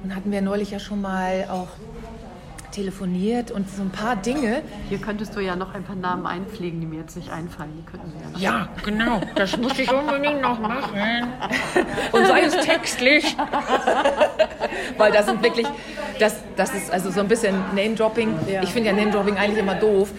[0.02, 1.68] Und hatten wir neulich ja schon mal auch
[2.74, 4.62] telefoniert und so ein paar Dinge.
[4.88, 7.70] Hier könntest du ja noch ein paar Namen einpflegen, die mir jetzt nicht einfallen.
[7.78, 9.20] Die könnten wir ja, noch ja, genau.
[9.37, 10.98] Das muss ich unbedingt noch machen.
[12.12, 13.37] Und sei es textlich.
[14.98, 15.66] Weil das sind wirklich,
[16.18, 18.34] das, das ist also so ein bisschen Name-Dropping.
[18.48, 18.62] Ja.
[18.62, 20.10] Ich finde ja Name-Dropping eigentlich immer doof.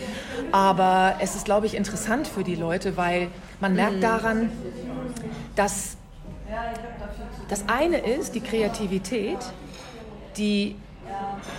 [0.51, 3.27] Aber es ist, glaube ich, interessant für die Leute, weil
[3.59, 4.01] man merkt mhm.
[4.01, 4.51] daran,
[5.55, 5.97] dass
[7.49, 9.39] das eine ist die Kreativität,
[10.37, 10.75] die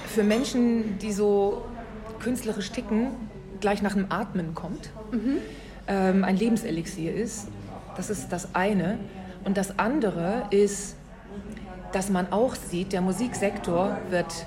[0.06, 1.64] für Menschen, die so
[2.20, 3.08] künstlerisch ticken,
[3.60, 5.38] gleich nach dem Atmen kommt, mhm.
[5.88, 7.48] ähm, ein Lebenselixier ist.
[7.96, 8.98] Das ist das eine.
[9.44, 10.96] Und das andere ist,
[11.92, 14.46] dass man auch sieht, der Musiksektor wird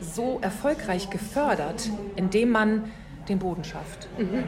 [0.00, 2.92] so erfolgreich gefördert, indem man
[3.28, 4.08] den Boden schafft.
[4.18, 4.44] Mhm.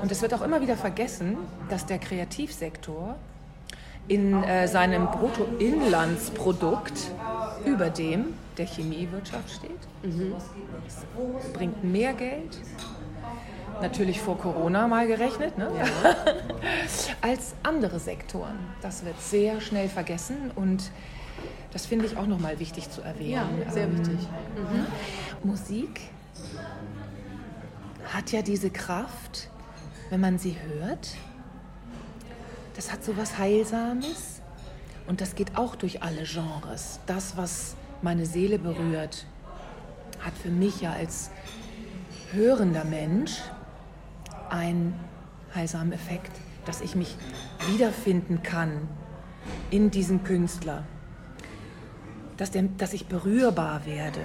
[0.00, 1.36] Und es wird auch immer wieder vergessen,
[1.68, 3.16] dass der Kreativsektor
[4.08, 7.12] in äh, seinem Bruttoinlandsprodukt
[7.64, 9.70] über dem der Chemiewirtschaft steht.
[10.02, 10.34] Mhm.
[10.86, 11.04] Es
[11.52, 12.58] bringt mehr Geld,
[13.80, 15.70] natürlich vor Corona mal gerechnet, ne?
[15.78, 15.84] ja.
[17.20, 18.58] als andere Sektoren.
[18.82, 20.90] Das wird sehr schnell vergessen und
[21.72, 23.62] das finde ich auch nochmal wichtig zu erwähnen.
[23.64, 24.18] Ja, sehr ähm, wichtig.
[24.56, 24.86] Mhm.
[25.48, 26.00] Musik
[28.12, 29.48] hat ja diese Kraft,
[30.10, 31.14] wenn man sie hört.
[32.78, 34.40] Das hat so was Heilsames
[35.08, 37.00] und das geht auch durch alle Genres.
[37.06, 39.26] Das, was meine Seele berührt,
[40.20, 41.32] hat für mich ja als
[42.30, 43.32] hörender Mensch
[44.48, 44.94] einen
[45.56, 46.30] heilsamen Effekt,
[46.66, 47.16] dass ich mich
[47.68, 48.88] wiederfinden kann
[49.72, 50.84] in diesem Künstler,
[52.36, 54.22] dass, der, dass ich berührbar werde,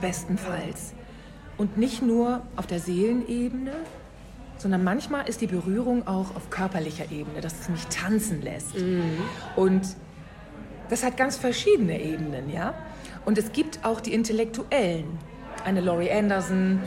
[0.00, 0.94] bestenfalls.
[1.58, 3.74] Und nicht nur auf der Seelenebene,
[4.60, 8.76] sondern manchmal ist die Berührung auch auf körperlicher Ebene, dass es mich tanzen lässt.
[8.76, 9.18] Mhm.
[9.56, 9.82] Und
[10.90, 12.74] das hat ganz verschiedene Ebenen, ja.
[13.24, 15.06] Und es gibt auch die Intellektuellen,
[15.64, 16.80] eine Laurie Anderson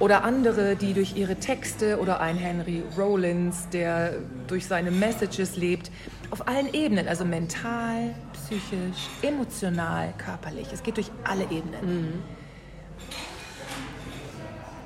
[0.00, 4.14] oder andere, die durch ihre Texte oder ein Henry Rollins, der
[4.48, 5.92] durch seine Messages lebt,
[6.30, 10.66] auf allen Ebenen, also mental, psychisch, emotional, körperlich.
[10.72, 12.22] Es geht durch alle Ebenen.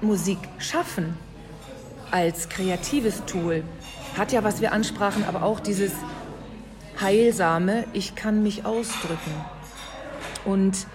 [0.00, 0.06] Mhm.
[0.06, 1.16] Musik schaffen
[2.14, 3.64] als kreatives Tool
[4.16, 5.90] hat ja, was wir ansprachen, aber auch dieses
[7.00, 9.34] heilsame, ich kann mich ausdrücken.
[10.44, 10.86] Und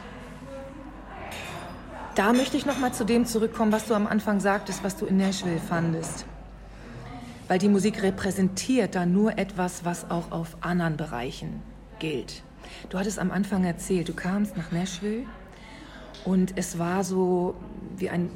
[2.15, 5.05] da möchte ich noch mal zu dem zurückkommen, was du am Anfang sagtest, was du
[5.08, 6.23] in Nashville fandest.
[7.49, 11.62] Weil die Musik repräsentiert da nur etwas, was auch auf anderen Bereichen
[11.99, 12.43] gilt.
[12.88, 15.25] Du hattest am Anfang erzählt, du kamst nach Nashville
[16.23, 17.55] und es war so
[17.97, 18.29] wie ein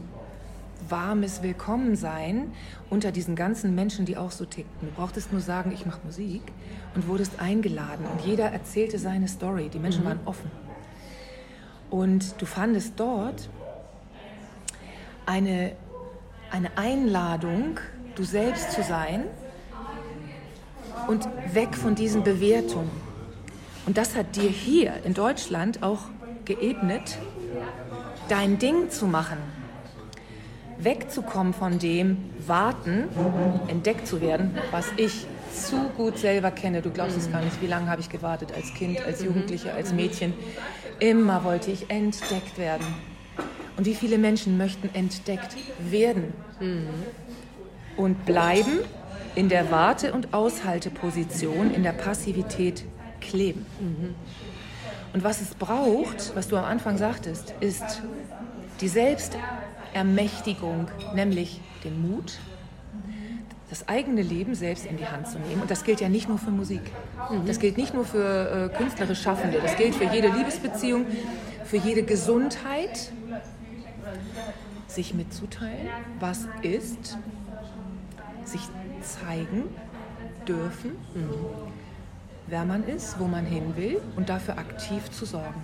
[0.93, 2.51] warmes Willkommensein
[2.91, 4.89] unter diesen ganzen Menschen, die auch so tickten.
[4.89, 6.43] Du brauchtest nur sagen, ich mache Musik
[6.93, 9.69] und wurdest eingeladen und jeder erzählte seine Story.
[9.73, 10.10] Die Menschen mhm.
[10.10, 10.51] waren offen.
[11.89, 13.49] Und du fandest dort
[15.25, 15.71] eine,
[16.51, 17.79] eine Einladung,
[18.13, 19.23] du selbst zu sein
[21.08, 22.91] und weg von diesen Bewertungen.
[23.88, 26.01] Und das hat dir hier in Deutschland auch
[26.45, 27.17] geebnet,
[28.29, 29.62] dein Ding zu machen
[30.77, 33.05] wegzukommen von dem Warten,
[33.67, 36.81] entdeckt zu werden, was ich zu gut selber kenne.
[36.81, 39.93] Du glaubst es gar nicht, wie lange habe ich gewartet als Kind, als Jugendliche, als
[39.93, 40.33] Mädchen.
[40.99, 42.86] Immer wollte ich entdeckt werden.
[43.77, 46.33] Und wie viele Menschen möchten entdeckt werden
[47.97, 48.79] und bleiben
[49.36, 52.86] in der Warte- und Aushalteposition, in der Passivität
[53.19, 53.65] kleben.
[55.13, 58.01] Und was es braucht, was du am Anfang sagtest, ist
[58.81, 59.38] die Selbst
[59.93, 62.39] Ermächtigung, nämlich den Mut,
[63.69, 65.62] das eigene Leben selbst in die Hand zu nehmen.
[65.62, 66.82] Und das gilt ja nicht nur für Musik.
[67.47, 69.60] Das gilt nicht nur für äh, künstlerisch Schaffende.
[69.62, 71.06] Das gilt für jede Liebesbeziehung,
[71.65, 73.12] für jede Gesundheit.
[74.88, 75.88] Sich mitzuteilen,
[76.19, 77.17] was ist,
[78.45, 78.62] sich
[79.01, 79.63] zeigen
[80.47, 81.29] dürfen, mhm.
[82.45, 85.62] wer man ist, wo man hin will und dafür aktiv zu sorgen.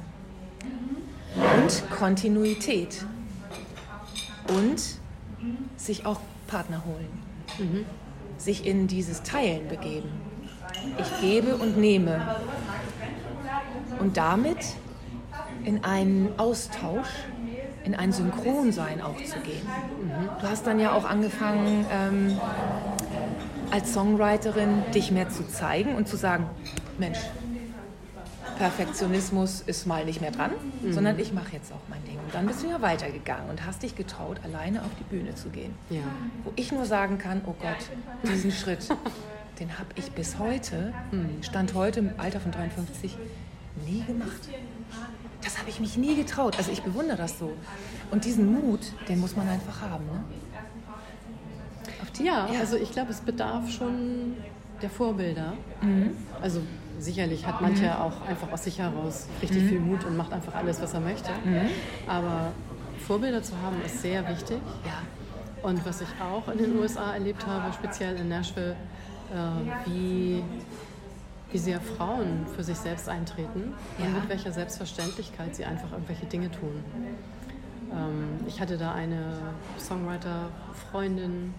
[1.35, 3.05] Und Kontinuität
[4.49, 4.81] und
[5.77, 7.07] sich auch Partner holen,
[7.59, 7.85] mhm.
[8.37, 10.09] sich in dieses Teilen begeben.
[10.97, 12.35] Ich gebe und nehme
[13.99, 14.57] und damit
[15.63, 17.09] in einen Austausch,
[17.83, 19.65] in ein Synchronsein auch zu gehen.
[20.01, 20.29] Mhm.
[20.41, 22.39] Du hast dann ja auch angefangen, ähm,
[23.71, 26.45] als Songwriterin dich mehr zu zeigen und zu sagen,
[26.97, 27.19] Mensch,
[28.59, 30.91] Perfektionismus ist mal nicht mehr dran, mhm.
[30.91, 32.19] sondern ich mache jetzt auch mein Ding.
[32.19, 35.47] Und dann bist du ja weitergegangen und hast dich getraut, alleine auf die Bühne zu
[35.49, 35.73] gehen.
[35.89, 36.01] Ja.
[36.43, 38.89] Wo ich nur sagen kann, oh Gott, diesen Schritt,
[39.61, 41.41] den habe ich bis heute, mhm.
[41.41, 43.17] Stand heute im Alter von 53,
[43.87, 44.49] nie gemacht.
[45.41, 46.57] Das habe ich mich nie getraut.
[46.57, 47.53] Also ich bewundere das so.
[48.11, 50.05] Und diesen Mut, den muss man einfach haben.
[50.05, 50.23] Ne?
[52.25, 54.35] ja, ja, also ich glaube, es bedarf schon
[54.81, 55.53] der Vorbilder.
[55.81, 56.17] Mhm.
[56.41, 56.61] Also
[56.99, 58.01] sicherlich hat mancher mhm.
[58.01, 59.69] auch einfach aus sich heraus richtig mhm.
[59.69, 61.31] viel Mut und macht einfach alles, was er möchte.
[61.43, 61.69] Mhm.
[62.07, 62.51] Aber
[63.05, 64.59] Vorbilder zu haben ist sehr wichtig.
[64.85, 65.01] Ja.
[65.67, 68.75] Und was ich auch in den USA erlebt habe, speziell in Nashville,
[69.31, 70.43] äh, wie,
[71.51, 74.05] wie sehr Frauen für sich selbst eintreten ja.
[74.05, 76.83] und mit welcher Selbstverständlichkeit sie einfach irgendwelche Dinge tun.
[77.91, 79.33] Ähm, ich hatte da eine
[79.77, 81.53] Songwriter-Freundin,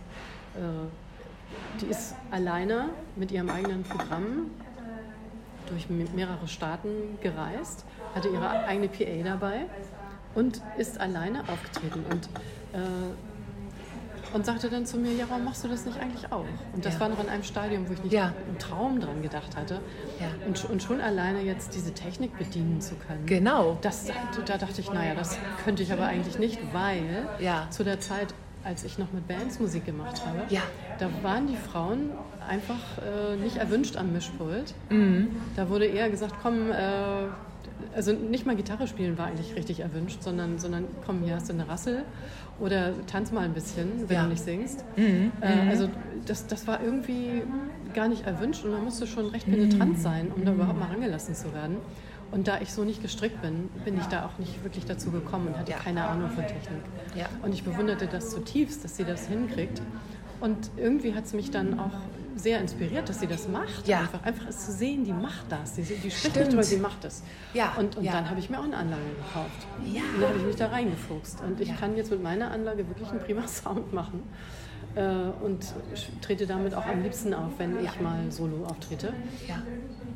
[0.55, 4.50] äh, die ist alleine mit ihrem eigenen Programm
[5.70, 9.66] durch mehrere Staaten gereist, hatte ihre eigene PA dabei
[10.35, 12.26] und ist alleine aufgetreten und,
[12.72, 16.44] äh, und sagte dann zu mir, ja, warum machst du das nicht eigentlich auch?
[16.72, 17.00] Und das ja.
[17.00, 18.26] war noch in einem Stadium, wo ich nicht ja.
[18.26, 19.80] einen Traum dran gedacht hatte.
[20.20, 20.28] Ja.
[20.46, 23.26] Und, und, schon alleine jetzt diese Technik bedienen zu können.
[23.26, 23.78] Genau.
[23.80, 24.06] Das,
[24.46, 27.26] da dachte ich, naja, das könnte ich aber eigentlich nicht, weil
[27.70, 30.62] zu der Zeit als ich noch mit Bands Musik gemacht habe, ja.
[30.98, 32.10] da waren die Frauen
[32.46, 34.74] einfach äh, nicht erwünscht am Mischpult.
[34.90, 35.28] Mhm.
[35.56, 36.74] Da wurde eher gesagt, komm, äh,
[37.94, 41.54] also nicht mal Gitarre spielen war eigentlich richtig erwünscht, sondern, sondern komm, hier hast du
[41.54, 42.04] eine Rassel
[42.58, 44.22] oder tanz mal ein bisschen, wenn ja.
[44.24, 44.84] du nicht singst.
[44.96, 45.32] Mhm.
[45.40, 45.68] Äh, mhm.
[45.70, 45.88] also
[46.26, 47.42] das, das war irgendwie
[47.94, 50.00] gar nicht erwünscht und man musste schon recht penetrant mhm.
[50.00, 51.78] sein, um da überhaupt mal rangelassen zu werden.
[52.32, 55.48] Und da ich so nicht gestrickt bin, bin ich da auch nicht wirklich dazu gekommen
[55.48, 55.78] und hatte Ja.
[55.78, 56.82] keine Ahnung von Technik.
[57.16, 57.26] Ja.
[57.42, 59.82] Und ich bewunderte das zutiefst, dass sie das hinkriegt.
[60.40, 61.90] Und irgendwie hat es mich dann auch
[62.36, 63.86] sehr inspiriert, dass sie das macht.
[63.86, 64.00] Ja.
[64.00, 65.74] Einfach, einfach es zu sehen, die macht das.
[65.74, 67.22] Die, die spricht nicht drüber, sie macht es.
[67.52, 68.12] Ja, Und, und ja.
[68.12, 69.66] dann habe ich mir auch eine Anlage gekauft.
[69.84, 70.00] Ja.
[70.14, 71.42] Und dann habe ich mich da reingefuchst.
[71.42, 71.74] Und ich Ja.
[71.74, 74.22] kann jetzt mit meiner Anlage wirklich einen prima Sound machen.
[74.96, 75.72] Äh, und
[76.20, 79.12] trete damit auch am liebsten auf, wenn ich mal solo auftrete.
[79.46, 79.57] Ja.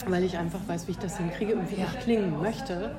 [0.08, 1.86] weil ich einfach weiß, wie ich das hinkriege und wie Ja.
[1.86, 2.90] ich klingen möchte.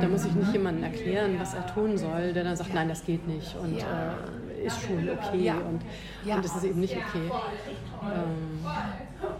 [0.00, 3.04] Da muss ich nicht jemandem erklären, was er tun soll, der dann sagt, nein, das
[3.04, 3.54] geht nicht.
[3.60, 5.50] Und äh, ist schon okay.
[5.50, 5.82] Und,
[6.36, 7.30] und es ist eben nicht okay.
[8.02, 8.64] Ähm,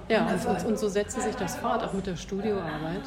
[0.09, 3.03] ja, und, und, und so setzte sich das fort, auch mit der Studioarbeit,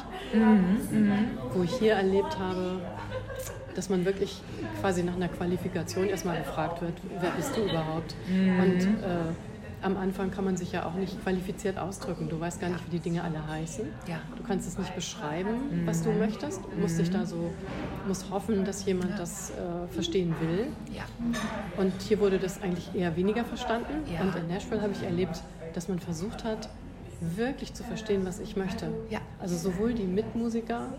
[1.54, 2.80] wo ich hier erlebt habe,
[3.78, 4.42] dass man wirklich
[4.80, 8.16] quasi nach einer Qualifikation erstmal gefragt wird, wer bist du überhaupt?
[8.28, 9.32] Und äh,
[9.82, 12.28] am Anfang kann man sich ja auch nicht qualifiziert ausdrücken.
[12.28, 13.84] Du weißt gar nicht, wie die Dinge alle heißen.
[14.08, 14.16] Ja.
[14.36, 16.60] Du kannst es nicht beschreiben, was du möchtest.
[16.74, 17.52] Du musst dich da so,
[18.08, 19.54] musst hoffen, dass jemand das äh,
[19.92, 20.66] verstehen will.
[20.92, 21.04] Ja.
[21.76, 24.02] Und hier wurde das eigentlich eher weniger verstanden.
[24.12, 24.22] Ja.
[24.22, 25.40] Und in Nashville habe ich erlebt,
[25.74, 26.68] dass man versucht hat,
[27.20, 28.88] wirklich zu verstehen, was ich möchte.
[29.08, 29.20] Ja.
[29.38, 30.94] Also sowohl die Mitmusiker,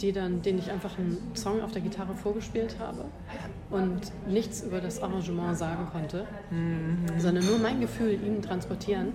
[0.00, 3.04] die dann, denen ich einfach einen Song auf der Gitarre vorgespielt habe
[3.70, 6.26] und nichts über das Arrangement sagen konnte,
[7.18, 9.12] sondern nur mein Gefühl ihnen transportieren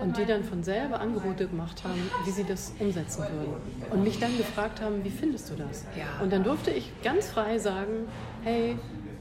[0.00, 3.54] und die dann von selber Angebote gemacht haben, wie sie das umsetzen würden.
[3.90, 5.84] Und mich dann gefragt haben, wie findest du das?
[5.96, 6.22] Ja.
[6.22, 8.08] Und dann durfte ich ganz frei sagen,
[8.42, 8.76] hey,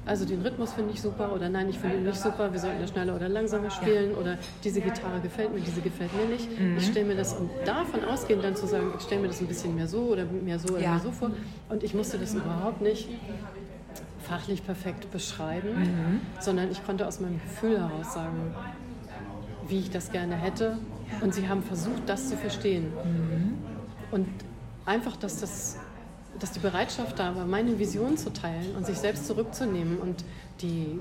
[0.05, 2.79] also den Rhythmus finde ich super oder nein, ich finde ihn nicht super, wir sollten
[2.81, 6.47] das schneller oder langsamer spielen oder diese Gitarre gefällt mir, diese gefällt mir nicht.
[6.77, 9.47] Ich stelle mir das und davon ausgehend dann zu sagen, ich stelle mir das ein
[9.47, 10.91] bisschen mehr so oder mehr so oder Ja.
[10.91, 11.31] mehr so vor.
[11.69, 13.09] Und ich musste das überhaupt nicht
[14.27, 18.53] fachlich perfekt beschreiben, sondern ich konnte aus meinem Gefühl heraus sagen,
[19.67, 20.77] wie ich das gerne hätte.
[21.21, 22.91] Und sie haben versucht, das zu verstehen.
[24.11, 24.27] Und
[24.85, 25.77] einfach, dass, das,
[26.39, 30.23] dass die Bereitschaft da war, meine Vision zu teilen und sich selbst zurückzunehmen und
[30.61, 30.99] die,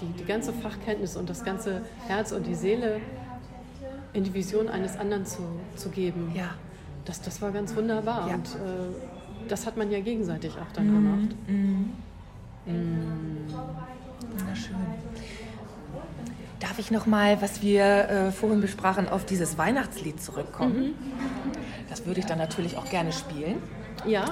[0.00, 3.00] die, die ganze Fachkenntnis und das ganze Herz und die Seele
[4.12, 5.42] in die Vision eines anderen zu,
[5.76, 6.32] zu geben.
[6.34, 6.50] Ja.
[7.04, 8.34] Das, das war ganz wunderbar Ja.
[8.36, 11.36] und äh, das hat man ja gegenseitig auch dann gemacht.
[12.66, 14.74] Na schön.
[16.60, 20.94] Darf ich noch mal, was wir äh, vorhin besprachen, auf dieses Weihnachtslied zurückkommen?
[21.90, 23.56] Das würde ich dann natürlich auch gerne spielen.
[24.06, 24.24] Ja,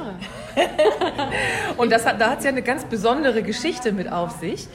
[1.77, 4.69] Und das hat, da hat es ja eine ganz besondere Geschichte mit auf sich.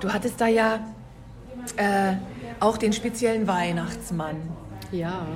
[0.00, 0.80] Du hattest da ja
[1.76, 2.14] äh,
[2.60, 4.36] auch den speziellen Weihnachtsmann,
[4.92, 5.26] ja,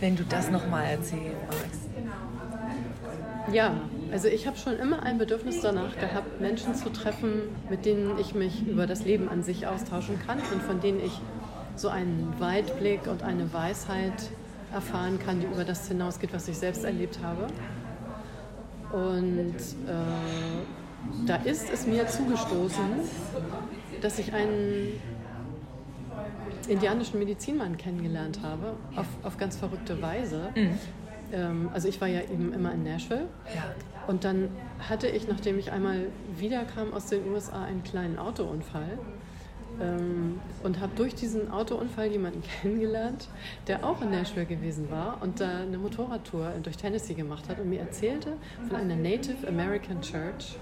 [0.00, 1.80] wenn du das noch mal erzählen magst.
[3.52, 3.72] ja.
[4.10, 8.34] Also ich habe schon immer ein Bedürfnis danach gehabt, Menschen zu treffen, mit denen ich
[8.34, 11.12] mich über das Leben an sich austauschen kann und von denen ich
[11.76, 14.30] so einen Weitblick und eine Weisheit
[14.72, 17.48] erfahren kann, die über das hinausgeht, was ich selbst erlebt habe.
[18.92, 22.84] Und äh, da ist es mir zugestoßen,
[24.00, 25.00] dass ich einen
[26.68, 30.50] indianischen Medizinmann kennengelernt habe, auf, auf ganz verrückte Weise.
[31.32, 33.26] Ähm, also ich war ja eben immer in Nashville.
[33.54, 33.74] Ja.
[34.06, 34.48] Und dann
[34.88, 38.98] hatte ich, nachdem ich einmal wiederkam aus den USA, einen kleinen Autounfall.
[39.80, 43.28] Ähm, und habe durch diesen Autounfall jemanden kennengelernt,
[43.66, 47.68] der auch in Nashville gewesen war und da eine Motorradtour durch Tennessee gemacht hat und
[47.68, 48.34] mir erzählte
[48.66, 50.56] von einer Native American Church,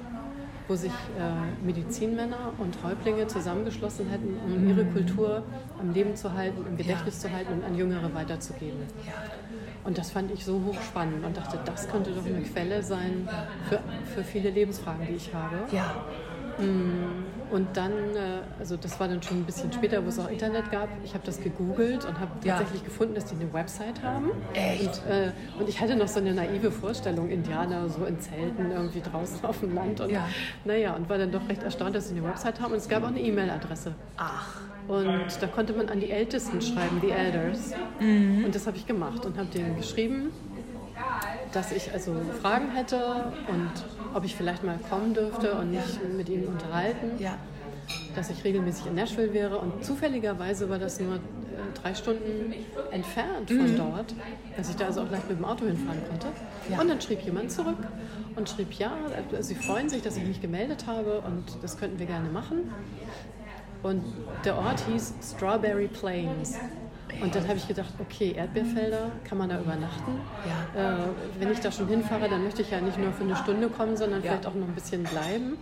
[0.69, 5.45] wo sich äh, Medizinmänner und Häuptlinge zusammengeschlossen hätten, um ihre Kultur
[5.79, 8.81] am Leben zu halten, im Gedächtnis zu halten und an Jüngere weiterzugeben.
[9.07, 9.13] Ja.
[9.85, 13.29] Und das fand ich so hochspannend und dachte, das könnte doch eine Quelle sein
[13.69, 15.59] für, für viele Lebensfragen, die ich habe.
[15.71, 16.05] Ja.
[16.59, 20.71] Und dann, äh, also das war dann schon ein bisschen später, wo es auch Internet
[20.71, 20.89] gab.
[21.05, 22.57] Ich habe das gegoogelt und habe Ja.
[22.57, 24.31] tatsächlich gefunden, dass die eine Website haben.
[24.55, 25.03] Echt?
[25.05, 29.01] Und, äh, und ich hatte noch so eine naive Vorstellung, Indianer so in Zelten irgendwie
[29.01, 30.01] draußen auf dem Land.
[30.01, 30.29] Und, Ja.
[30.65, 32.73] Naja, und war dann doch recht erstaunt, dass sie eine Website haben.
[32.73, 33.95] Und es gab auch eine E-Mail-Adresse.
[34.17, 34.61] Ach.
[34.89, 37.75] Und da konnte man an die Ältesten schreiben, die Elders.
[38.01, 38.45] Mhm.
[38.45, 40.31] Und das habe ich gemacht und habe denen geschrieben,
[41.53, 43.71] dass ich also Fragen hätte und
[44.15, 47.39] ob ich vielleicht mal kommen dürfte und mich mit ihnen unterhalten, Ja.
[48.15, 49.59] dass ich regelmäßig in Nashville wäre.
[49.59, 51.19] Und zufälligerweise war das nur äh,
[51.83, 52.53] drei Stunden
[52.91, 54.15] entfernt von dort,
[54.57, 56.27] dass ich da also auch gleich mit dem Auto hinfahren konnte.
[56.71, 56.81] Ja.
[56.81, 57.77] Und dann schrieb jemand zurück
[58.35, 58.93] und schrieb, ja,
[59.33, 62.71] äh, sie freuen sich, dass ich mich gemeldet habe und das könnten wir gerne machen.
[63.83, 64.03] Und
[64.45, 66.59] der Ort hieß Strawberry Plains.
[67.23, 70.21] Und dann habe ich gedacht, okay, Erdbeerfelder, kann man da übernachten?
[70.75, 70.95] Ja.
[70.95, 70.97] Äh,
[71.39, 73.97] wenn ich da schon hinfahre, dann möchte ich ja nicht nur für eine Stunde kommen,
[73.97, 74.33] sondern Ja.
[74.33, 75.57] vielleicht auch noch ein bisschen bleiben.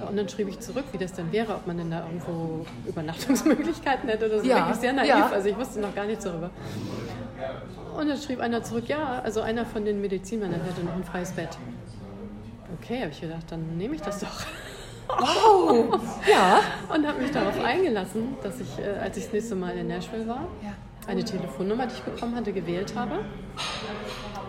[0.00, 0.06] Ja.
[0.06, 4.08] Und dann schrieb ich zurück, wie das denn wäre, ob man denn da irgendwo Übernachtungsmöglichkeiten
[4.08, 4.48] hätte oder so.
[4.48, 4.56] Ja.
[4.58, 6.50] Wirklich sehr naiv, also ich wusste noch gar nichts darüber.
[7.98, 11.32] Und dann schrieb einer zurück, ja, also einer von den Medizinmännern hätte noch ein freies
[11.32, 11.58] Bett.
[12.80, 14.46] Okay, habe ich gedacht, dann nehme ich das doch.
[15.08, 16.00] Wow!
[16.30, 16.60] Ja.
[16.94, 20.26] Und habe mich darauf eingelassen, dass ich, äh, als ich das nächste Mal in Nashville
[20.26, 20.72] war, Ja.
[21.06, 23.20] eine Telefonnummer, die ich bekommen hatte, gewählt habe.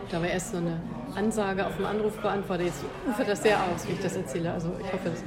[0.09, 0.79] Da war erst so eine
[1.15, 2.63] Ansage auf dem Anrufbeantworter.
[2.63, 4.53] Jetzt ufert das sehr aus, wie ich das erzähle.
[4.53, 5.23] Also ich hoffe, es,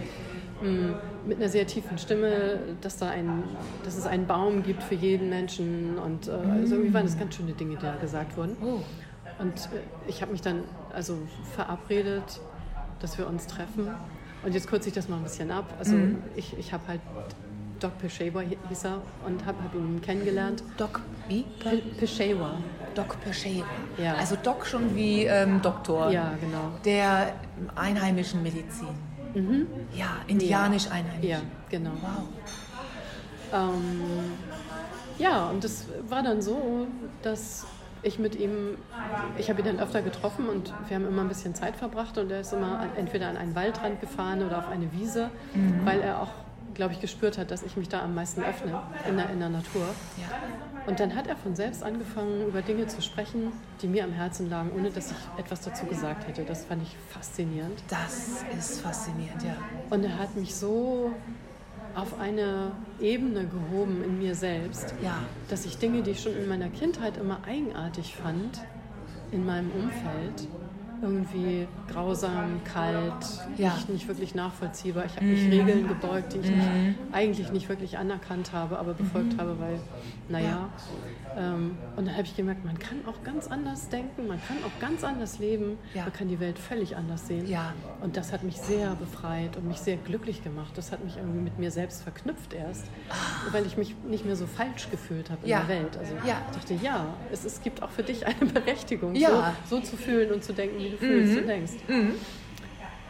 [0.63, 0.95] mh,
[1.27, 3.43] mit einer sehr tiefen Stimme, dass, da ein,
[3.85, 5.99] dass es einen Baum gibt für jeden Menschen.
[5.99, 8.57] Und äh, also irgendwie waren das ganz schöne Dinge, die da gesagt wurden.
[8.63, 8.81] Oh.
[9.43, 10.65] Und äh, ich habe mich dann
[10.95, 11.19] also
[11.55, 12.41] verabredet,
[13.01, 13.89] dass wir uns treffen.
[14.45, 15.65] Und jetzt kürze ich das mal ein bisschen ab.
[15.79, 15.95] Also
[16.37, 17.01] ich, ich habe halt
[17.81, 20.63] Doc Peshawar hieß er und habe hab ihn kennengelernt.
[20.77, 21.45] Doc, wie?
[21.61, 22.59] Pe- Peshawar.
[22.95, 23.67] Doc Peshawar.
[23.97, 24.15] Ja.
[24.15, 26.11] Also Doc schon wie ähm, Doktor.
[26.11, 26.73] Ja, genau.
[26.85, 27.35] Der
[27.77, 28.89] einheimischen Medizin.
[29.95, 31.29] Ja, indianisch einheimisch.
[31.31, 31.39] Ja,
[31.71, 31.93] genau.
[32.01, 32.25] Wow.
[33.53, 34.33] Ähm,
[35.19, 36.87] ja, und das war dann so,
[37.23, 37.67] dass
[38.03, 38.77] ich mit ihm,
[39.39, 42.31] ich habe ihn dann öfter getroffen und wir haben immer ein bisschen Zeit verbracht und
[42.31, 45.31] er ist immer an, entweder an einen Waldrand gefahren oder auf eine Wiese,
[45.85, 46.31] weil er auch,
[46.75, 49.49] glaube ich, gespürt hat, dass ich mich da am meisten öffne in der, in der
[49.49, 49.83] Natur.
[50.17, 50.27] Ja.
[50.87, 54.49] Und dann hat er von selbst angefangen, über Dinge zu sprechen, die mir am Herzen
[54.49, 56.45] lagen, ohne dass ich etwas dazu gesagt hätte.
[56.45, 57.79] Das fand ich faszinierend.
[57.89, 59.57] Das ist faszinierend, ja.
[59.91, 61.13] Und er hat mich so
[61.95, 65.19] auf eine Ebene gehoben in mir selbst, Ja.
[65.49, 68.61] dass ich Dinge, die ich schon in meiner Kindheit immer eigenartig fand,
[69.33, 70.49] in meinem Umfeld,
[71.03, 73.13] irgendwie grausam, kalt,
[73.57, 73.75] Ja.
[73.75, 75.05] nicht, nicht wirklich nachvollziehbar.
[75.07, 76.69] Ich habe mich Regeln gebeugt, die ich nicht,
[77.13, 79.79] eigentlich nicht wirklich anerkannt habe, aber befolgt habe, weil,
[80.29, 80.69] naja.
[81.37, 84.81] Ähm, und dann habe ich gemerkt, man kann auch ganz anders denken, man kann auch
[84.81, 86.03] ganz anders leben, Ja.
[86.05, 87.49] man kann die Welt völlig anders sehen.
[87.49, 87.75] Ja.
[88.01, 90.73] Und das hat mich sehr befreit und mich sehr glücklich gemacht.
[90.77, 92.87] Das hat mich irgendwie mit mir selbst verknüpft erst,
[93.53, 95.97] weil ich mich nicht mehr so falsch gefühlt habe in der Welt.
[95.99, 99.97] Also ich dachte, ja, es, es gibt auch für dich eine Berechtigung, so, so zu
[99.97, 101.73] fühlen und zu denken, wie du fühlst und denkst.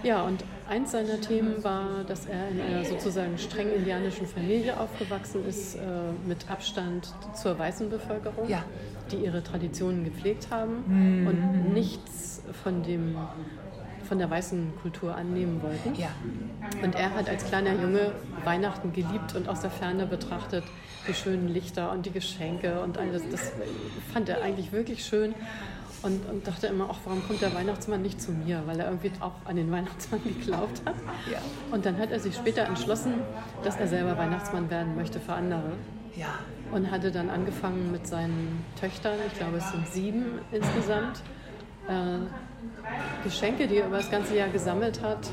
[0.04, 5.44] Ja, und eins seiner Themen war, dass er in einer sozusagen streng indianischen Familie aufgewachsen
[5.44, 5.80] ist, äh,
[6.26, 8.64] mit Abstand zur weißen Bevölkerung, Ja.
[9.10, 13.16] die ihre Traditionen gepflegt haben und nichts von, dem,
[14.08, 16.00] von der weißen Kultur annehmen wollten.
[16.00, 16.10] Ja.
[16.82, 18.12] Und er hat als kleiner Junge
[18.44, 20.62] Weihnachten geliebt und aus der Ferne betrachtet
[21.08, 23.22] die schönen Lichter und die Geschenke und alles.
[23.32, 23.50] Das
[24.12, 25.34] fand er eigentlich wirklich schön.
[26.02, 28.62] Und, und dachte immer, ach, warum kommt der Weihnachtsmann nicht zu mir?
[28.66, 30.94] Weil er irgendwie auch an den Weihnachtsmann geglaubt hat.
[31.30, 31.38] Ja.
[31.72, 33.14] Und dann hat er sich später entschlossen,
[33.64, 35.72] dass er selber Weihnachtsmann werden möchte für andere.
[36.16, 36.38] Ja.
[36.72, 41.22] Und hatte dann angefangen mit seinen Töchtern, ich glaube es sind sieben insgesamt,
[41.88, 42.18] äh,
[43.24, 45.30] Geschenke, die er über das ganze Jahr gesammelt hat,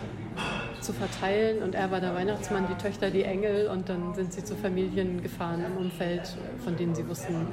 [0.82, 1.64] zu verteilen.
[1.64, 3.68] Und er war der Weihnachtsmann, die Töchter die Engel.
[3.68, 7.48] Und dann sind sie zu Familien gefahren im Umfeld, von denen sie wussten,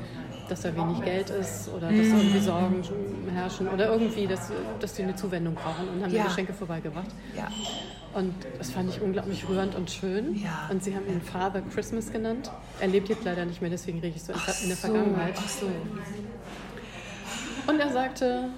[0.48, 2.82] dass da wenig Geld ist oder dass irgendwie Sorgen
[3.34, 6.22] herrschen oder irgendwie, dass, dass die eine Zuwendung brauchen und haben Ja.
[6.22, 7.08] mir Geschenke vorbeigebracht.
[7.36, 7.48] Ja.
[8.14, 10.34] Und das fand ich unglaublich rührend und schön.
[10.42, 10.68] Ja.
[10.70, 12.50] Und sie haben ihn Father Christmas genannt.
[12.80, 14.86] Er lebt jetzt leider nicht mehr, deswegen rede ich so in, in der So.
[14.88, 15.34] Vergangenheit.
[15.38, 15.66] Ach so.
[17.66, 18.48] Und er sagte,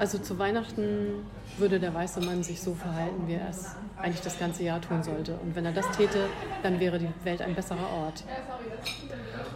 [0.00, 1.24] also zu Weihnachten
[1.58, 5.02] würde der weiße Mann sich so verhalten, wie er es eigentlich das ganze Jahr tun
[5.02, 5.34] sollte.
[5.42, 6.18] Und wenn er das täte,
[6.62, 8.24] dann wäre die Welt ein besserer Ort.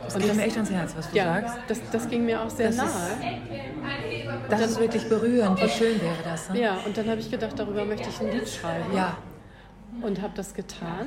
[0.04, 1.54] Das Und geht das- mir echt ans Herz, was du Ja, sagst.
[1.68, 3.38] das, das ging mir auch sehr Das ist- nahe.
[4.48, 5.60] Das ist wirklich berührend.
[5.62, 6.48] Wie schön wäre das.
[6.50, 6.60] Ne?
[6.60, 8.94] Ja, und dann habe ich gedacht, darüber möchte ich ein Lied schreiben.
[8.96, 9.16] Ja.
[10.02, 11.06] Und habe das getan.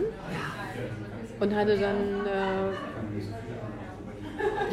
[1.39, 2.71] Und hatte dann äh,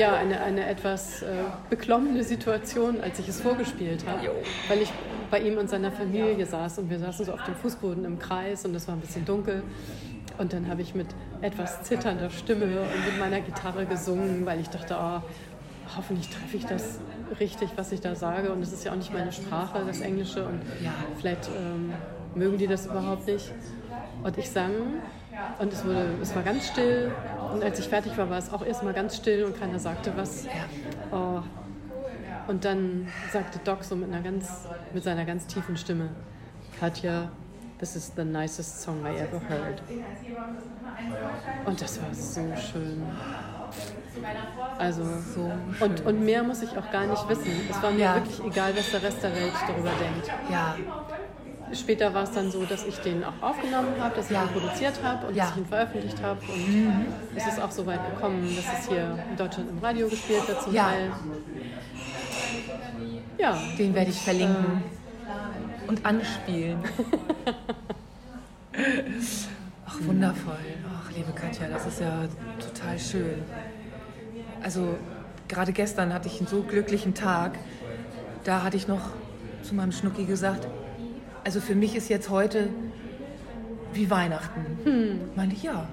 [0.00, 1.26] ja, eine, eine etwas äh,
[1.70, 4.30] beklommene Situation, als ich es vorgespielt habe.
[4.68, 4.92] Weil ich
[5.30, 8.64] bei ihm und seiner Familie saß und wir saßen so auf dem Fußboden im Kreis
[8.64, 9.62] und es war ein bisschen dunkel.
[10.38, 11.08] Und dann habe ich mit
[11.42, 15.20] etwas zitternder Stimme und mit meiner Gitarre gesungen, weil ich dachte, oh,
[15.96, 17.00] hoffentlich treffe ich das
[17.38, 18.52] richtig, was ich da sage.
[18.52, 20.46] Und es ist ja auch nicht meine Sprache, das Englische.
[20.46, 20.60] Und
[21.18, 21.92] vielleicht ähm,
[22.34, 23.52] mögen die das überhaupt nicht.
[24.22, 24.72] Und ich sang
[25.58, 27.12] und es, wurde, es war ganz still.
[27.52, 30.46] Und als ich fertig war, war es auch erstmal ganz still und keiner sagte was.
[31.12, 31.40] Oh.
[32.50, 36.08] Und dann sagte Doc so mit, einer ganz, mit seiner ganz tiefen Stimme,
[36.80, 37.30] Katja,
[37.78, 39.80] this is the nicest song I ever heard.
[41.64, 43.02] Und das war so schön.
[44.78, 47.52] Also, So und, und mehr muss ich auch gar nicht wissen.
[47.70, 48.14] Es war mir Ja.
[48.16, 50.28] wirklich egal, was der Rest der Welt darüber denkt.
[50.50, 50.74] Ja.
[51.72, 54.42] Später war es dann so, dass ich den auch aufgenommen habe, dass ich Ja.
[54.42, 55.44] ihn produziert habe und Ja.
[55.44, 56.40] dass ich ihn veröffentlicht habe.
[56.40, 60.48] Und es ist auch so weit gekommen, dass es hier in Deutschland im Radio gespielt
[60.48, 60.74] wird zum.
[60.74, 61.12] Teil.
[63.40, 64.82] Ja, Den werde ich verlinken
[65.86, 66.78] und anspielen.
[69.86, 70.58] Ach, wundervoll.
[70.94, 72.28] Ach, liebe Katja, das ist ja
[72.58, 73.42] total schön.
[74.62, 74.96] Also
[75.48, 77.58] gerade gestern hatte ich einen so glücklichen Tag.
[78.44, 79.10] Da hatte ich noch
[79.62, 80.68] zu meinem Schnucki gesagt,
[81.42, 82.68] also für mich ist jetzt heute
[83.94, 84.78] wie Weihnachten.
[84.84, 85.20] Hm.
[85.34, 85.88] Meinte ich, ja.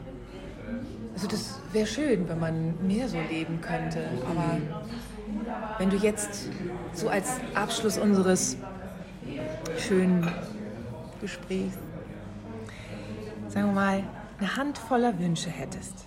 [1.13, 4.03] Also das wäre schön, wenn man mehr so leben könnte.
[4.29, 4.57] Aber
[5.77, 6.49] wenn du jetzt
[6.93, 8.57] so als Abschluss unseres
[9.77, 10.31] schönen
[11.21, 11.77] Gesprächs,
[13.47, 14.03] sagen wir mal,
[14.39, 16.05] eine Hand voller Wünsche hättest,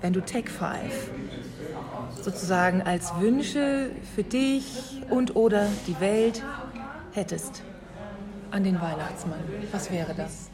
[0.00, 1.10] wenn du Take Five
[2.22, 6.42] sozusagen als Wünsche für dich und oder die Welt
[7.12, 7.62] hättest
[8.50, 9.40] an den Weihnachtsmann,
[9.72, 10.50] was wäre das?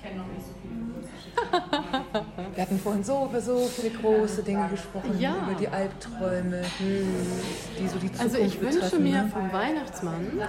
[2.55, 5.35] Wir hatten vorhin so über so viele große Dinge gesprochen, ja.
[5.47, 9.29] über die Albträume, die so die Zukunft Also ich wünsche betreffen, mir ne?
[9.33, 10.49] vom Weihnachtsmann, ja.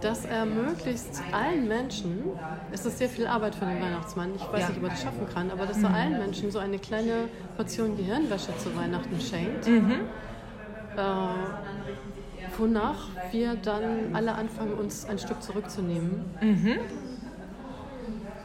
[0.00, 2.22] dass er möglichst allen Menschen,
[2.72, 4.68] es ist sehr viel Arbeit für den Weihnachtsmann, ich weiß Ja.
[4.68, 7.96] nicht, ob er das schaffen kann, aber dass er allen Menschen so eine kleine Portion
[7.96, 9.66] Gehirnwäsche zu Weihnachten schenkt.
[9.66, 11.00] Äh,
[12.58, 16.24] wonach wir dann alle anfangen, uns ein Stück zurückzunehmen.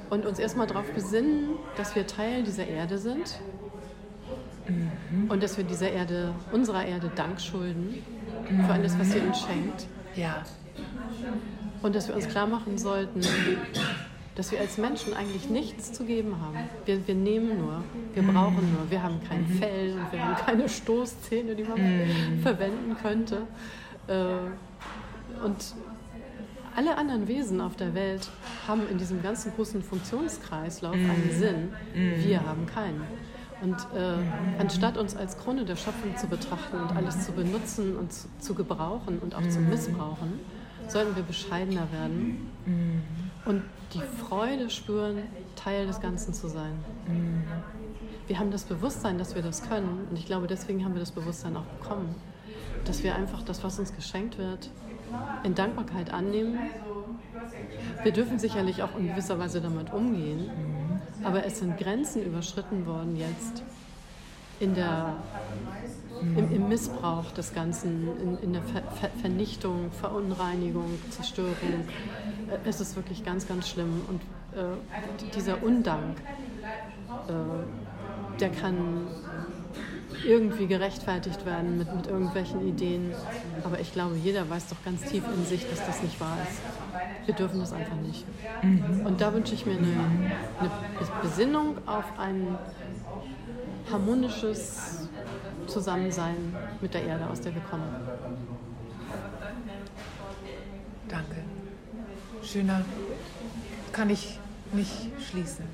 [0.09, 3.39] Und uns erstmal darauf besinnen, dass wir Teil dieser Erde sind
[5.29, 8.01] und dass wir dieser Erde, unserer Erde Dank schulden
[8.65, 9.87] für alles, was sie uns schenkt.
[10.15, 10.43] ja.
[11.81, 13.21] Und dass wir uns klar machen sollten,
[14.35, 16.57] dass wir als Menschen eigentlich nichts zu geben haben.
[16.85, 17.83] Wir, wir nehmen nur,
[18.13, 18.89] wir brauchen nur.
[18.89, 21.79] Wir haben kein Fell und wir haben keine Stoßzähne, die man
[22.41, 23.43] verwenden könnte.
[24.07, 24.13] Äh,
[25.45, 25.73] Und
[26.75, 28.29] alle anderen Wesen auf der Welt
[28.67, 31.73] haben in diesem ganzen großen Funktionskreislauf einen Sinn.
[31.93, 33.01] Wir haben keinen.
[33.61, 34.15] Und äh,
[34.57, 38.53] anstatt uns als Krone der Schöpfung zu betrachten und alles zu benutzen und zu, zu
[38.55, 40.39] gebrauchen und auch zu missbrauchen,
[40.87, 42.49] sollten wir bescheidener werden.
[43.45, 43.63] Und
[43.93, 45.23] die Freude spüren,
[45.55, 46.73] Teil des Ganzen zu sein.
[48.27, 50.07] Wir haben das Bewusstsein, dass wir das können.
[50.09, 52.15] Und ich glaube, deswegen haben wir das Bewusstsein auch bekommen,
[52.85, 54.69] dass wir einfach das, was uns geschenkt wird,
[55.43, 56.59] in Dankbarkeit annehmen.
[58.03, 60.49] Wir dürfen sicherlich auch in gewisser Weise damit umgehen,
[61.23, 63.63] aber es sind Grenzen überschritten worden jetzt
[64.59, 65.15] in der,
[66.21, 71.87] im, im Missbrauch des Ganzen, in, in der Ver Ver Vernichtung, Verunreinigung, Zerstörung.
[72.65, 74.01] Es ist wirklich ganz, ganz schlimm.
[74.07, 74.21] Und
[74.57, 76.17] äh, dieser Undank,
[77.27, 79.07] äh, der kann
[80.25, 83.13] irgendwie gerechtfertigt werden mit, mit irgendwelchen Ideen.
[83.63, 86.61] Aber ich glaube, jeder weiß doch ganz tief in sich, dass das nicht wahr ist.
[87.25, 88.25] Wir dürfen das einfach nicht.
[89.05, 90.71] Und da wünsche ich mir eine, eine
[91.21, 92.57] Besinnung auf ein
[93.91, 95.07] harmonisches
[95.67, 97.89] Zusammensein mit der Erde, aus der wir kommen.
[101.07, 101.37] Danke.
[102.43, 102.83] Schöner
[103.91, 104.39] kann ich
[104.71, 105.65] nicht schließen.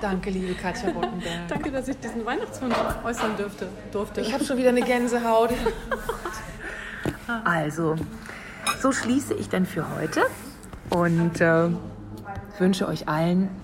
[0.00, 1.48] Danke, liebe Katja Rottenberg.
[1.48, 2.74] Danke, dass ich diesen Weihnachtswunsch
[3.04, 3.68] äußern dürfte.
[3.92, 4.20] durfte.
[4.20, 5.50] Ich habe schon wieder eine Gänsehaut.
[7.44, 7.96] Also,
[8.80, 10.22] so schließe ich dann für heute
[10.90, 11.68] und äh,
[12.58, 13.62] wünsche euch allen ein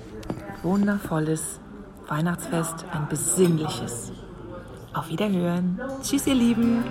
[0.62, 1.60] wundervolles
[2.08, 4.12] Weihnachtsfest, ein besinnliches.
[4.94, 5.80] Auf Wiederhören.
[6.02, 6.84] Tschüss, ihr Lieben.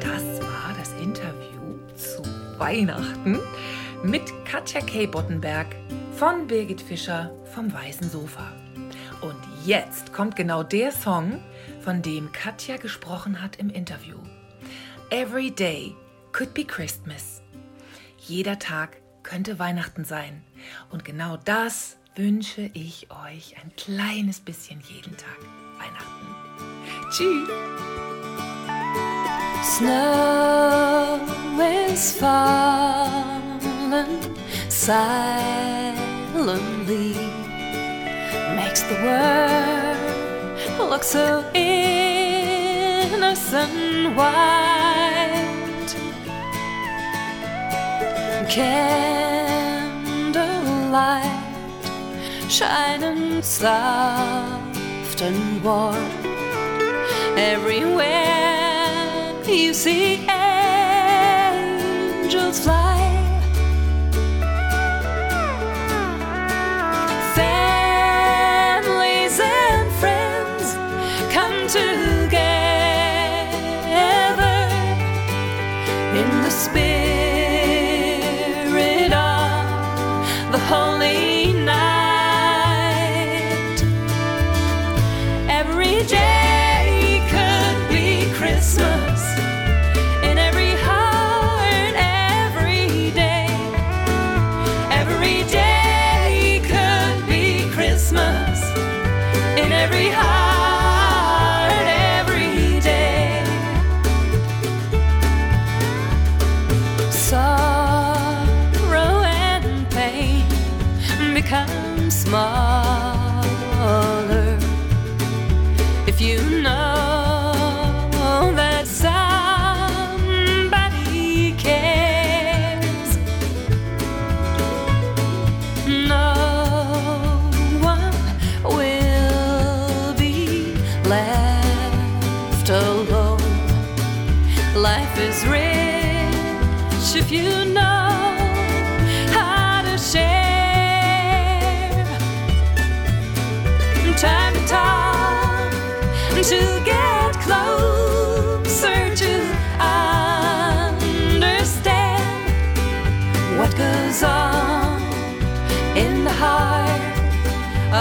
[0.00, 2.22] Das war das Interview zu
[2.58, 3.38] Weihnachten
[4.02, 5.06] mit Katja K.
[5.06, 5.68] Bottenberg
[6.18, 8.50] von Birgit Fischer vom Weißen Sofa.
[9.20, 11.40] Und jetzt kommt genau der Song,
[11.80, 14.16] von dem Katja gesprochen hat im Interview.
[15.10, 15.94] Every day
[16.32, 17.40] could be Christmas.
[18.18, 20.42] Jeder Tag könnte Weihnachten sein.
[20.90, 25.38] Und genau das wünsche ich euch ein kleines bisschen jeden Tag
[25.78, 26.26] Weihnachten.
[27.10, 27.48] Tschüss.
[29.62, 31.20] Snow
[31.94, 33.28] is falling
[36.38, 37.14] silently,
[38.54, 42.14] makes the world look so innocent
[44.16, 45.96] white.
[48.48, 50.30] Candlelight
[52.48, 55.96] shining soft and warm
[57.36, 63.07] everywhere you see angels fly.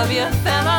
[0.07, 0.76] love you, fella.